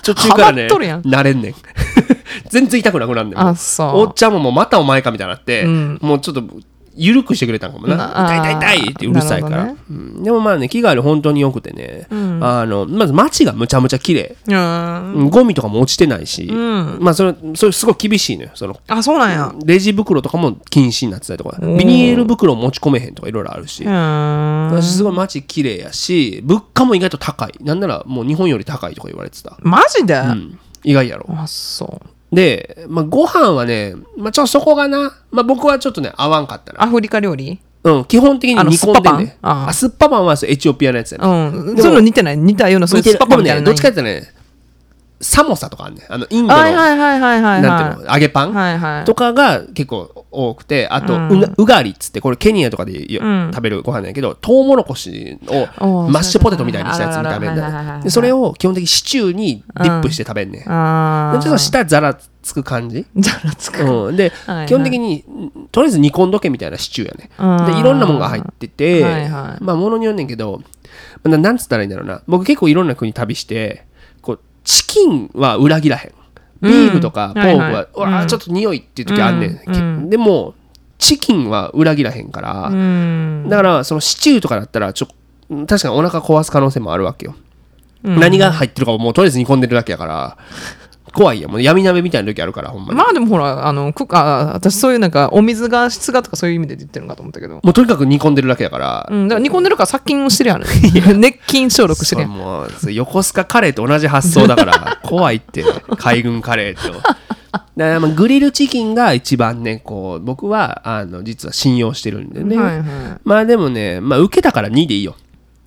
[0.03, 1.55] 途中からね慣れんねん。
[2.49, 3.87] 全然痛くなくなんねんあそう。
[4.01, 5.99] おっちゃんももうまたお前かみたいになって、うん。
[6.01, 6.43] もうちょっと
[6.95, 7.95] 緩くしてくれたんかもな。
[7.95, 9.77] な痛い痛い痛いってうるさいから、ね。
[9.89, 10.23] うん。
[10.23, 14.35] でもまあね気がある本当によくてね、あのまず街がむちゃむちゃ綺麗。
[15.29, 16.97] ゴミとかも落ちてないし、ん。
[16.99, 18.79] まあそれそれすごい厳しいのよその。
[18.87, 19.53] あそうなんや。
[19.65, 21.57] レジ袋とかも禁止になってたりとか。
[21.59, 27.53] ビニール袋持ち込めへんとかいろいろあるし、私すごい街綺麗やし物価も意外と高い。
[27.61, 30.15] なんならもう日本より高いとか言われてた、マジで？
[30.15, 31.25] うん、意外やろ。
[31.29, 36.83] あそうで、まあ、ご飯はね、まあ、ちょっとそこがな、まあ、僕はちょっとね合わんかったな。
[36.83, 37.59] アフリカ料理？
[37.83, 41.27] うん基本的に煮込んでんねあスッパパンはエチオピアのやつやね。
[41.27, 41.77] うん。
[41.77, 42.37] そういうの似てない？
[42.37, 43.55] 似たようなそういうスパパ似てる。
[43.55, 44.34] でもねどっみたいなのないちかってね
[45.21, 46.13] サモサとかあんねん。
[46.13, 49.05] あのインドの、なんていうの揚げパン、はいはい。
[49.05, 51.31] とかが結構多くてあと、うん。
[51.31, 53.51] うがうがりっつってこれケニアとかでようん。
[53.53, 70.61] 食べるご飯やけどトウモロコシをマッシュポテトみたいにしたやつに食べんはいはいはいはいだでそれを基本的にシチューにディップして食べんねん、ちょっと下ザラつく感じ、じゃあつくうん、で、はいはい基本的にんとりあえず煮込んどけみたいなシチューやねうんでいろんなもんが入ってて、はいはいまあものによんねんけど
[71.23, 73.85] ななんつったらいいんだろうな僕結構いろんな国旅して
[74.21, 76.11] こうチキンは裏切らへん。
[76.61, 80.55] ビーフとかポークは、うわーちょっと匂いっていう時あんねん、でも
[80.97, 83.45] チキンは裏切らへんから、うん。
[83.49, 85.07] だからそのシチューとかだったらちょ
[85.67, 87.35] 確かにお腹壊す可能性もあるわけよ、
[88.03, 88.19] うん。
[88.19, 90.37] 何が入ってるかももうとりあえず煮込んでるだけやから
[91.13, 91.51] 怖いやん。
[91.51, 97.55] もう闇鍋みたいな時あるからほんまに、まあでもほらあのくあ私そういうなんかお水が質がとかそういう意味で言ってるのかと思ったけど。
[97.55, 100.61] もうとにかく煮込んでるだけやから、うん、だから煮込んでるから殺菌をしてるやん。
[101.19, 102.31] 熱菌消毒してるやん。
[102.31, 105.63] もうそれ横須賀カレーと同じ発想だから 怖いって
[105.97, 106.99] 海軍カレーと。
[107.77, 112.85] だからまあグリルチキンが一番ねこう僕はあの実は信用してるんでね、はいはい。
[113.23, 115.15] まあでもね、まあ、受けたから2でいいよ。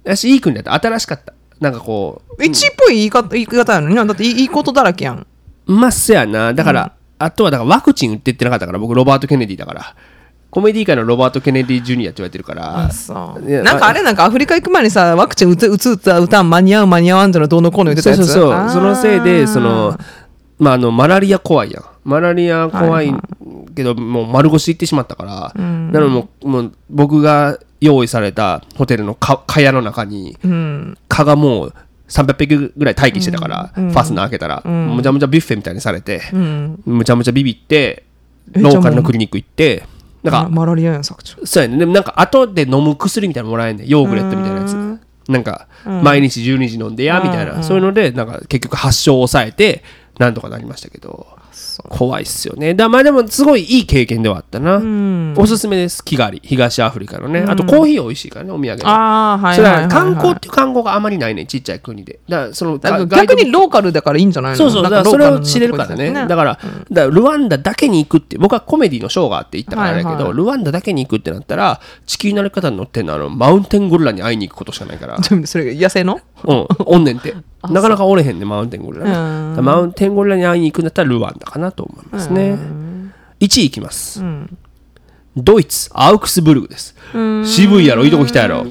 [0.05, 0.73] 私いい国だった。
[0.75, 4.05] 新しかったなんかこう1っぽい言い方言い方やのにな。
[4.05, 5.27] だっていいことだらけやん。
[5.67, 6.55] まっせやな。
[6.55, 9.95] だから、あとはだからワクチン打ってってなかったから僕ロバート・ケネディだから。
[10.51, 12.89] コメディ界のロバート・ケネディ・ジュニアって言われてるから。
[13.63, 18.25] なんかあれなんかアフリカ行く前にさワクチン打つ打つ打つ打たん間に合う間に合わんってのどうのこうの言ってたやつ。
[18.25, 18.71] そうそうそう。
[18.71, 19.99] そのせいでその
[20.59, 21.85] まああのマラリア怖いやん。
[22.05, 23.13] マラリア怖い
[23.75, 30.99] けど、もう丸腰行ってしまったから、なのでもうもう僕が用意されたホテルのか蚊帳の中にうん。
[31.09, 31.75] 蚊がもう
[32.09, 36.83] 300匹ぐらい待機してたから、ファスナー開けたら、むちゃむちゃビュッフェみたいにされて、うん。
[36.87, 38.05] むちゃむちゃビビって
[38.55, 39.85] えローカルのクリニック行って
[40.23, 41.77] なんかマラリアやん作長そうやね。
[41.77, 43.89] でもなんか後で飲む薬みたいなのもらえんねん。
[43.89, 44.73] ヨーグレットみたいなやつ。
[44.73, 45.01] うん。
[45.29, 47.63] なんか毎日12時飲んでやみたいな。
[47.63, 49.85] そういうのでなんか結局発症を抑えて
[50.19, 51.27] なんとかなりましたけど
[51.89, 52.75] 怖いっすよね。
[52.75, 54.83] だまあでもすごいいい経験ではあったな。
[55.37, 56.05] おすすめです。
[56.05, 57.45] キガリ東アフリカのね。
[57.49, 58.77] あとコーヒー美味しいからねお土産。
[58.77, 62.21] でああはいはいはい、はい、は観光っていう観光があまりないねちっちゃい国で。
[62.29, 64.57] だからその逆にローカルだからいいんじゃないの？
[64.57, 66.09] そうそう、だからそれを知れるからね。
[66.09, 76.21] とこだから、だからルワンダだけに行くって、僕はコメディのショーがあって行ったからだけど、はいはいルワンダだけに行くってなったら、地球の歩き方に乗ってんのあの、マウンテンゴリラに会いに行くことしかないから、 それ野生の？
[76.45, 77.35] うん、おんねんて。
[77.71, 82.57] なかなかおれへんね、マウンテンゴリラマウンテンゴリラに会いに行くんだったらルワンダかなと思いますね。
[83.41, 84.23] 1位いきます。
[85.37, 86.95] ドイツ、アウクスブルグです。
[87.45, 88.67] 渋いやろ、いいとこ来たやろ。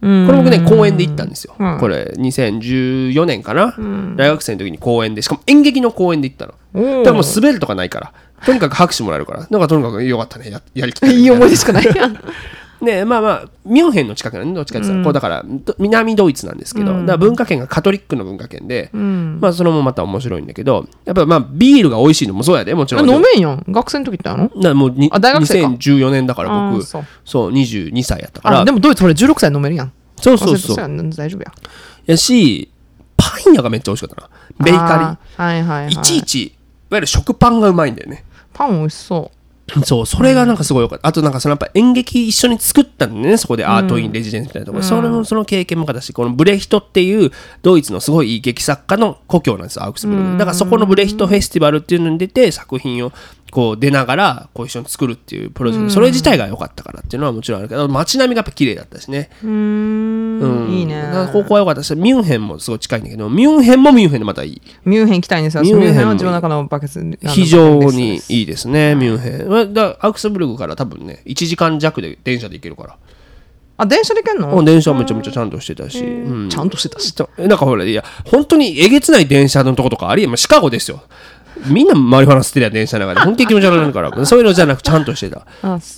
[0.00, 1.54] これ僕ね、公演で行ったんですよ。
[1.80, 3.74] これ、2014年かな？
[4.16, 6.54] 大学生の時に公演で、しかも演劇の公演で行ったの。
[6.74, 8.12] おーだからもう滑るとかないから。
[8.44, 9.46] とにかく拍手もらえるから。
[9.50, 10.50] なんかとにかくよかったね。
[10.50, 12.16] ややりきったね いい思い出しかないやん
[12.80, 23.10] ねまあまあ、ミュンヘンの近くなんで、どっちかって言ったら、こうだから、ど南ドイツなんですけど、だから文化圏がカトリックの文化圏で、まあそれもまた面白いんだけど、やっぱまあビールが美味しいのもそうやで、もちろん。
[23.10, 23.64] 飲めんやん。
[23.68, 24.44] 学生の時ってあの？
[24.44, 25.68] だからもうにあ大学生か。
[25.68, 27.04] 2014年だから僕そう。
[27.24, 28.60] そう22歳やったから。
[28.60, 29.92] あでもドイツ俺16歳飲めるやん。
[30.20, 30.76] そうそうそう。
[30.76, 31.52] 大丈夫や。
[32.06, 32.70] やし
[33.16, 34.30] パン屋がめっちゃ美味しかったな。
[34.64, 36.52] ベーカあーはいはい、はい、いちいちい
[36.90, 38.24] わゆる食パンがうまいんだよね。
[38.52, 39.30] パン美味しそ
[39.84, 41.08] そうそれがなんかすごいよかった。
[41.08, 43.36] あとなんかそのやっぱ演劇一緒に作ったんだよね。
[43.36, 47.30] そこでアートインレジデンスみたいなところ、それもその経験もかだしこのブレヒトっていう
[47.62, 50.38] ドイツのすごいいい劇作家の故郷なんですよアウクスブルク。
[50.38, 53.12] だからそこのブレヒトフェスティバルっていうのに出て作品を
[53.50, 59.30] こう出ながらこう一緒に作るっていうプロジェクト、それ自体が良かったからっていうのはもちろんあるけど街並みがやっぱ綺麗だったしね。
[59.42, 59.50] うん。
[60.40, 60.70] うん。
[60.70, 61.10] いいね。
[61.32, 64.62] ここは良かったしミュンヘンもすごい近いんだけどミュンヘンもミュンヘンでまたいい。
[64.84, 65.62] ミュンヘン行きたいんですよ。
[65.62, 69.48] ミュンヘンは自分の中のバケツ非常にいいですね、ミュンヘン。
[69.48, 69.66] は。
[69.66, 72.96] だからアウクスブルクから多分ね、1時間弱で電車で行けるから。
[73.80, 74.64] あ電車で行けんの？
[74.64, 76.00] 電車はめちゃめちゃちゃんとしてたし。
[76.00, 76.50] うん。
[76.50, 81.00] ちゃんとしてたしなんかほら、いや、本当にえげつない電車のとことかありえ、まあ、シカゴですよ。
[81.66, 83.24] みんなマリファナ吸ってるやん電車の中で。
[83.26, 84.10] 本気で気持ち悪くなるから。
[84.26, 85.46] そういうのじゃなくちゃんとしてた。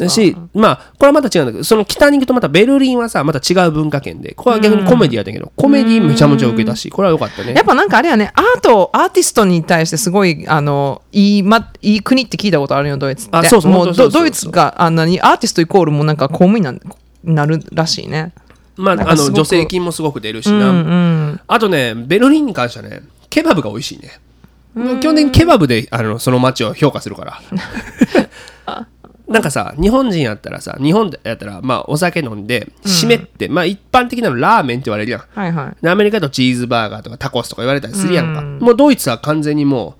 [0.08, 7.62] し、まあ、これはまた違うんだけど、その北に行くとまたベルリンはさ、また違う文化圏で、ここは逆にコメディやったけど、コメディめちゃめちゃ受けたし、これは良かったねや。
[7.62, 16.80] っぱなんかあれやねアートアーティストに対してすごいあのいい,、ま、いい国って聞いたことあるよドイツってあそうそうもうそうそうそうドドイツがあんなにアーティストイコールもなんか公務員なん
[17.24, 18.32] なるらしいね
[18.76, 20.70] まあ、あの、助成金もすごく出るしうんな。
[20.70, 24.20] うんあとね、ベルリンに関してはね、ケバブが美味しいね。
[24.74, 27.40] 基本的にケバブであのその街を評価するから。
[29.30, 35.20] なんかさ、日本人やったらさ、日本やったら、まあ、お酒飲んで、締めって、まあ、一般的なのラーメンって言われるやん。
[35.32, 38.42] はいはいでアメリカだとチーズバーガーとかタコスとか言われたりするやんか。
[38.42, 39.94] もうドイツは完全にも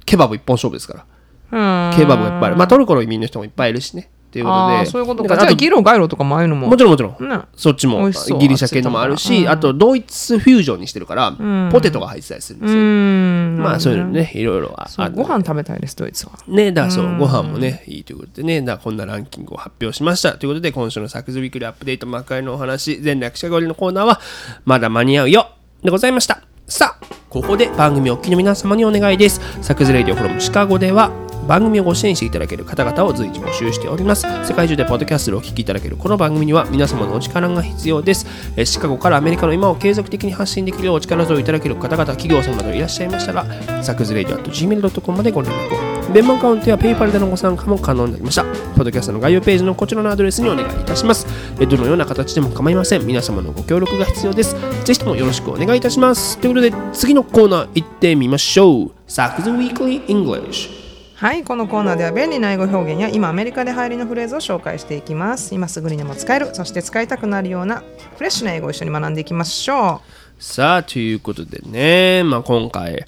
[0.00, 1.04] う、ケバブ一本勝負ですか
[1.52, 1.90] ら。
[1.90, 2.56] うんケバブがいっぱいある。
[2.56, 4.10] まあ、トルコの移民の人もいっぱいいるしね。
[4.28, 4.86] っていうことで。
[4.86, 5.28] そういうことか。
[5.28, 6.68] じゃあだらあとギロガイロとかもああいうのも。
[6.68, 7.28] もちろんもちろん。
[7.28, 7.40] ね。
[7.56, 11.32] そっちもギリシャ系のもあるし、あとドイツフュージョンにしてるから、
[11.72, 12.82] ポテトが入ってたりするんですうよ。
[12.82, 13.58] ん。
[13.58, 16.32] まあそういうのね、いろいろあご飯食べたいですドイツは。
[16.46, 20.32] ね、だからそう、ご飯もね、いいということでね、だこんなランキングを発表しました。
[20.32, 24.20] ということで、今週のサクズウィークリーアップデート、魔界のお話、全略者狩りのコーナーは、
[24.64, 25.48] まだ間に合うよ。
[25.82, 26.42] でございました。
[26.66, 29.40] さあ、ここで番組お聞きの皆様にお願いです。
[29.62, 31.10] サクズレイディオフロムシカゴでは、
[31.48, 34.26] 番組をご支援していただける方々を随時募集しております。
[34.46, 38.26] 世界中でポッドキャストでお聞きいただけるこの番組には皆様のお力が必要です。
[38.66, 43.46] シカゴからアメリカの今を継続的に発信できるお力添えいただける方々、企業様などいらっしゃいましたら、
[43.82, 46.12] サクズレイディ gmail.com までご連絡を。
[46.12, 48.44] 電話アカウントや PayPal でのご参加も可能になりました。
[48.44, 51.26] ポッドキャストの概要ページのこちらのアドレスにお願いいたします。
[51.58, 53.06] どのような形でも構いません。
[53.06, 54.54] 皆様のご協力が必要です。
[54.84, 56.36] ぜひともよろしくお願いいたします。
[56.38, 58.90] ということで、次のコーナー行ってみましょう。
[59.06, 60.77] サクズ Weekly English。
[61.18, 67.82] はいこのコーナーでは便利な英語表現や今アメリカで流行りのフレーズを紹介していきます今すぐにでも使えるそして使いたくなるような
[68.14, 70.00] フレッシュな英語を一緒に学んでいきましょ
[70.38, 73.04] さあ、ということでね、まあ、今回、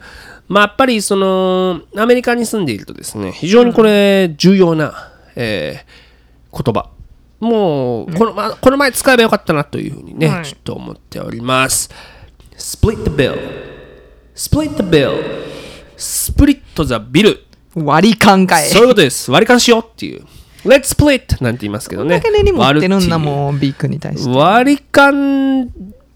[0.48, 6.90] まあ、やっぱりその、アメリカに住んでいるとですね、非常にこれ、重要な、えー言葉。
[7.38, 11.88] もう、この,、まあ、この前使えばよかったなというふうにね、はいちょっと思っております。
[12.58, 13.38] split the bill。
[14.34, 15.14] split the bill。
[15.96, 17.30] スプリットザビル。
[17.30, 19.30] う割り勘かいそういうことです。
[19.30, 20.24] 割り勘しようっていう。
[20.64, 21.42] Let's split!
[21.42, 22.16] なんて言いますけどね。
[22.16, 24.30] だけ根に持ってるんだ割るもん、ビッグに対して。
[24.30, 25.70] 割り勘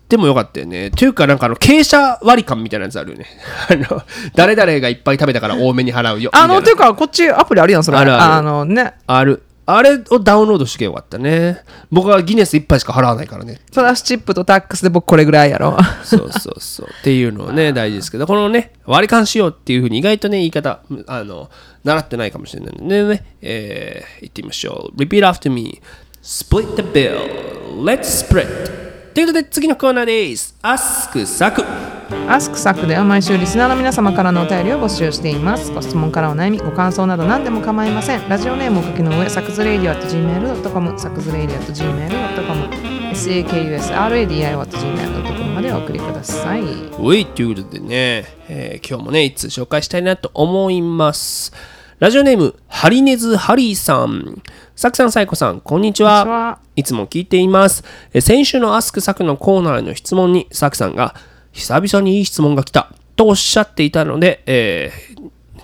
[0.09, 0.91] でもよかったよね。
[0.91, 3.27] というか、なんかあの、傾斜割り勘みたいなやつあるよね。
[3.71, 4.03] あの、
[4.35, 6.31] 誰々がいっぱい食べたから多めに払うよ。
[6.35, 7.99] あの、みたいうか、こっちアプリあるやん、それ。
[7.99, 9.43] あるあるのね、ある。
[9.67, 11.65] あれをダウンロードしけよかったね。
[11.91, 13.61] 僕はギネス一杯しか払わないからね。
[13.73, 15.77] プラスチップとタックスで僕これぐらいやろ。
[16.05, 16.89] そうそうそう。
[17.01, 21.51] っていうのはね、 大事ですけど、このね、割り勘しようっていうふうに意外とね、言い方、あの、
[21.83, 25.01] 習ってないかもしれないのでね、えー、言ってみましょう。
[25.01, 25.81] Repeat after me.
[26.23, 27.83] Split the bill.
[27.83, 29.15] Let's split.
[29.15, 30.57] ということで、次のコーナーです。
[30.63, 31.94] Ask サク。
[32.29, 35.73] アスクサクでは毎週リスナーの皆様からのお便りを募集しています。
[35.73, 38.29] ご質問からお悩み、ご感想など何でも構いません。
[38.29, 42.65] ラジオネームをお書きの上、サクズレイディオ at gmail.com、サクズレイディオ at gmail.com、
[43.15, 46.63] sakusradio at gmail.com までお送りください。
[46.99, 51.53] ういということでね、えー今日もね、いつ紹介したいなと思います。
[52.01, 54.43] ラジオネーム、ハリネズハリーさん。
[54.75, 56.59] サクさん、サイコさん、こんにちは。
[56.75, 57.85] いつも聞いています。
[58.13, 61.15] えー先週のアスクサクのコーナーの質問に、サクさんが、
[61.55, 62.93] 久々にいい質問が来た。
[63.17, 64.93] とおっしゃっていたので、え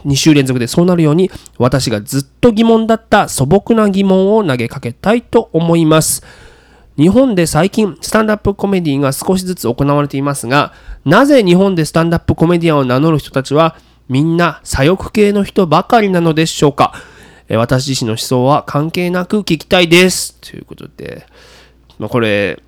[0.06, 6.22] 2週連続でそうなるように、私がずっと疑問だった素朴な疑問を投げかけたいと思います。
[6.96, 10.74] 日本で最近スタンダップコメディが少しずつ行われていますが
[11.06, 13.76] なぜ日本でスタンダップコメディアンを名乗る人たちは
[14.08, 16.92] みんな左翼系の人ばかりなのでしょうか？
[17.48, 20.34] 私自身の思想は関係なく聞きたいです。
[20.40, 21.26] ということで、
[21.98, 22.62] まあ、これ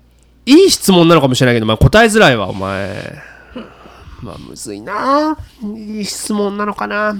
[0.45, 3.21] いい質問なのかもしれないけど、まあ、答えづらいわお前。
[4.21, 5.37] まあむずいな。
[5.61, 7.15] いい質問なのかな。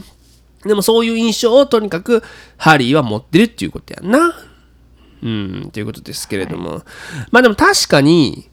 [0.63, 2.23] でもそういう印象をとにかく
[2.57, 4.33] ハリーは持ってるっていうことやんな。
[5.21, 6.83] うん、ということですけれども、
[7.31, 8.49] まあでも確かに、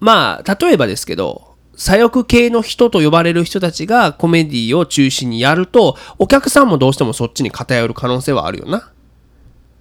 [0.00, 8.92] まあ、例えばですけど、左翼系の人と呼ばれる人たちがコメディを中心にやると、お客さんもどうしてもそっちに偏る可能性はあるよな。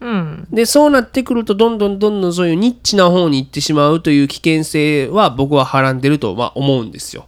[0.06, 0.48] うん。
[0.52, 7.26] で、そうなってくると、どんどんどんどんそういうニッチな方に行ってしまうという危険性は僕ははらんでるとは思うんですよ。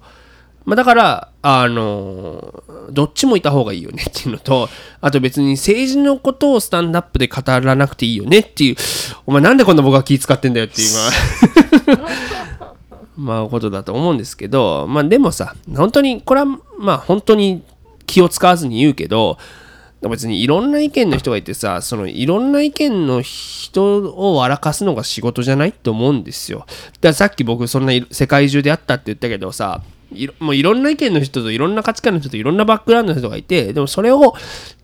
[0.64, 4.70] まあ、だから、あのどっちもいた方がいいよねっていうのと、
[5.02, 8.76] あと別に政治のことをスタンダップで語らなくていいよねっていう、
[9.26, 10.94] お前なんでこんな僕が気使ってんだよっていう、
[11.88, 11.98] ま
[12.68, 12.74] あ、
[13.18, 16.46] まあことだと思うんですけど、まあでもさ、本当に、これは
[16.78, 17.64] まあ本当に
[18.06, 19.38] 気を使わずに言うけど、
[20.02, 26.60] 別にいろんな意見の人がいてさ、そのいろんな意見の人を笑かすのが仕事じゃないと思うんですよ。
[26.60, 26.70] だか
[27.02, 29.82] らさっき僕そんな世界中であったって言ったけどさ、
[30.14, 34.36] いもういろんな意見の人といろんな価値観の人といろんなバックグラウンドの人がいて、でもそれを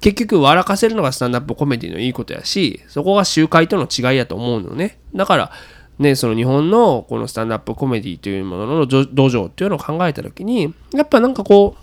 [0.02, 5.00] 結局笑かせるのがスタンダップコメディのいいことやし、そこが集会との違いやと思うのね。
[5.16, 5.52] だから、
[6.00, 11.76] ね、その日本のこのスタンダップコメディというものの土土壌っていうのを考えた時に、やっぱなんかこ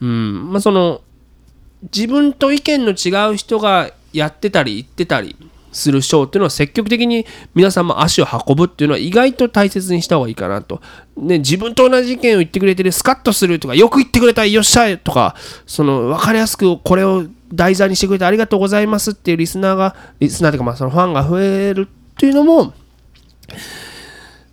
[0.00, 1.02] う、うん、まあその、
[1.82, 5.36] 自分と意見の違う人がやってたり言ってたり
[5.72, 10.80] するショーっていうのは積極的に皆さんも足を運ぶっていうのは意外と大切にした方がいいかなと。
[11.16, 22.72] ね、自分と同じ意見を言ってくれてるスカッとするとかよく言ってくれたよっしゃとかその分かりやすくこれを題材にしてくれてありがとうございますっていうリスナーがリスナーというかまあそのファンが増えるっていうのも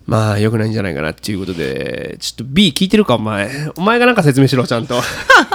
[0.08, 3.50] まあ良くないんじゃないかなっていうことでちょっと B 聞いてるかお前。
[3.76, 4.98] お前がなんか説明しろちゃんと。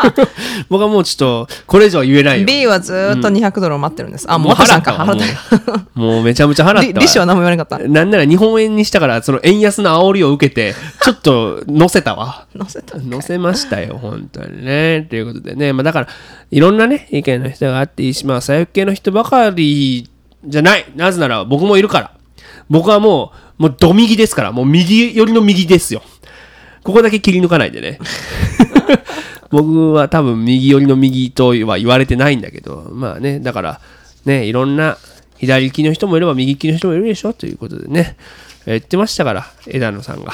[0.69, 2.45] 僕はもうちょっとこれ以上は言えないよ。
[2.45, 4.25] B はずーっと200ドルを待ってるんです。
[4.31, 4.53] あ、もう。
[4.53, 5.17] 払ったわ払っ
[5.59, 5.71] た。
[5.95, 6.13] もう。
[6.13, 6.83] もうめちゃめちゃ払ったわ。
[6.83, 7.87] 利利子は何も言わなかった？
[7.87, 12.45] なんなら日本円にしたからその円安の煽りを受けてちょっと乗せたわ。
[12.55, 12.99] 載せた。
[12.99, 15.07] 乗せましたよ本当にね。
[15.09, 15.73] ということでね。
[15.73, 16.07] まあだから
[16.51, 20.07] いろんなね意見の人があっていいしまあ左翼系の人ばかり
[20.45, 20.85] じゃない。
[20.95, 22.11] なぜなら僕もいるから。
[22.69, 26.01] 僕はもうもうド右ですからもう右寄りの右ですよ。
[26.83, 27.99] ここだけ切り抜かないでね。
[29.51, 33.81] 僕は多分右寄りの右とは言われてないんだけどまあねだから
[34.25, 34.97] ねいろんな
[35.37, 38.15] 左利きの人もいれば右利きの人もいるでしょということでね。
[38.65, 40.33] 言ってましたから枝野さんが。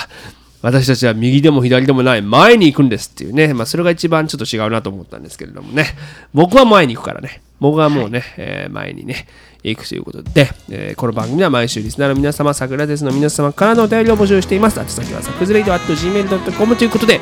[0.61, 3.53] 私たちは右でも左でもない前に行くんですっていうね。
[3.53, 5.85] まあそれが一番ちょっと違うなと思ったんですけれどもね。
[6.33, 7.41] 僕は前に行くからね。
[7.59, 9.27] 僕はもうね、えー前にね
[9.63, 14.79] 行くということで、えーこの番組は毎週リスナーの皆様、桜ですの皆様からのお便りを募集しています。
[14.79, 17.19] あと先はサクズレイド at gmail.com ということで、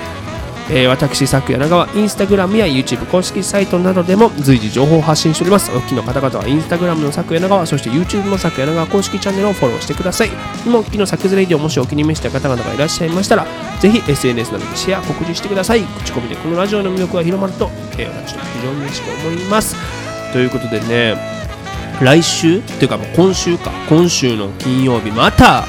[0.70, 5.72] えー私、サク柳川、インスタグラムや YouTube 公式サイトなどでも随時情報を発信しております。
[5.72, 10.30] お聞きの方々はインスタグラムのサク柳川、そして YouTube のサク柳川公式チャンネルをフォローしてください。
[10.66, 13.46] もうお聞きのサクズレイディをもしお気に召した方々がいらっしゃいましたら、
[13.80, 15.84] ぜひ SNS などでシェア、告示してください。
[16.04, 19.76] 口コミでこのラジオの魅力が広まると、えー私と非常に嬉しく思います。
[20.34, 21.16] ということでね、
[22.02, 22.60] 来週？
[22.60, 23.72] っていうかもう今週か。
[23.90, 25.66] 今週の金曜日また、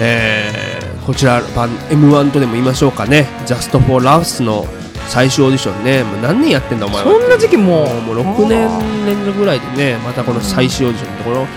[0.00, 3.26] えーこちら版 M1 とでも言いましょうかね。
[3.44, 4.64] Just for Laughs の
[5.08, 6.04] 最終オーディションね。
[6.04, 7.10] もう何年やってんだお前は。
[7.10, 8.14] そんな時期ももう。
[8.14, 9.96] もう6年連続ぐらいでね。
[10.04, 11.46] またこの最終オーディションのところ。
[11.46, 11.48] こ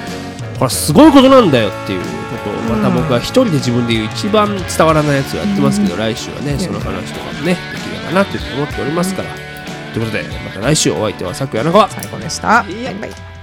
[0.56, 2.06] れはすごいことなんだよっていうこ
[2.44, 9.30] とをまた僕は一人で自分で言う一番伝わらないやつをやってますけど、来週はねその話とかもねできればなというふうに思っておりますから、
[9.94, 12.64] ということでまた来週お相手はさくやな川最高でした。
[12.64, 13.35] バイバイ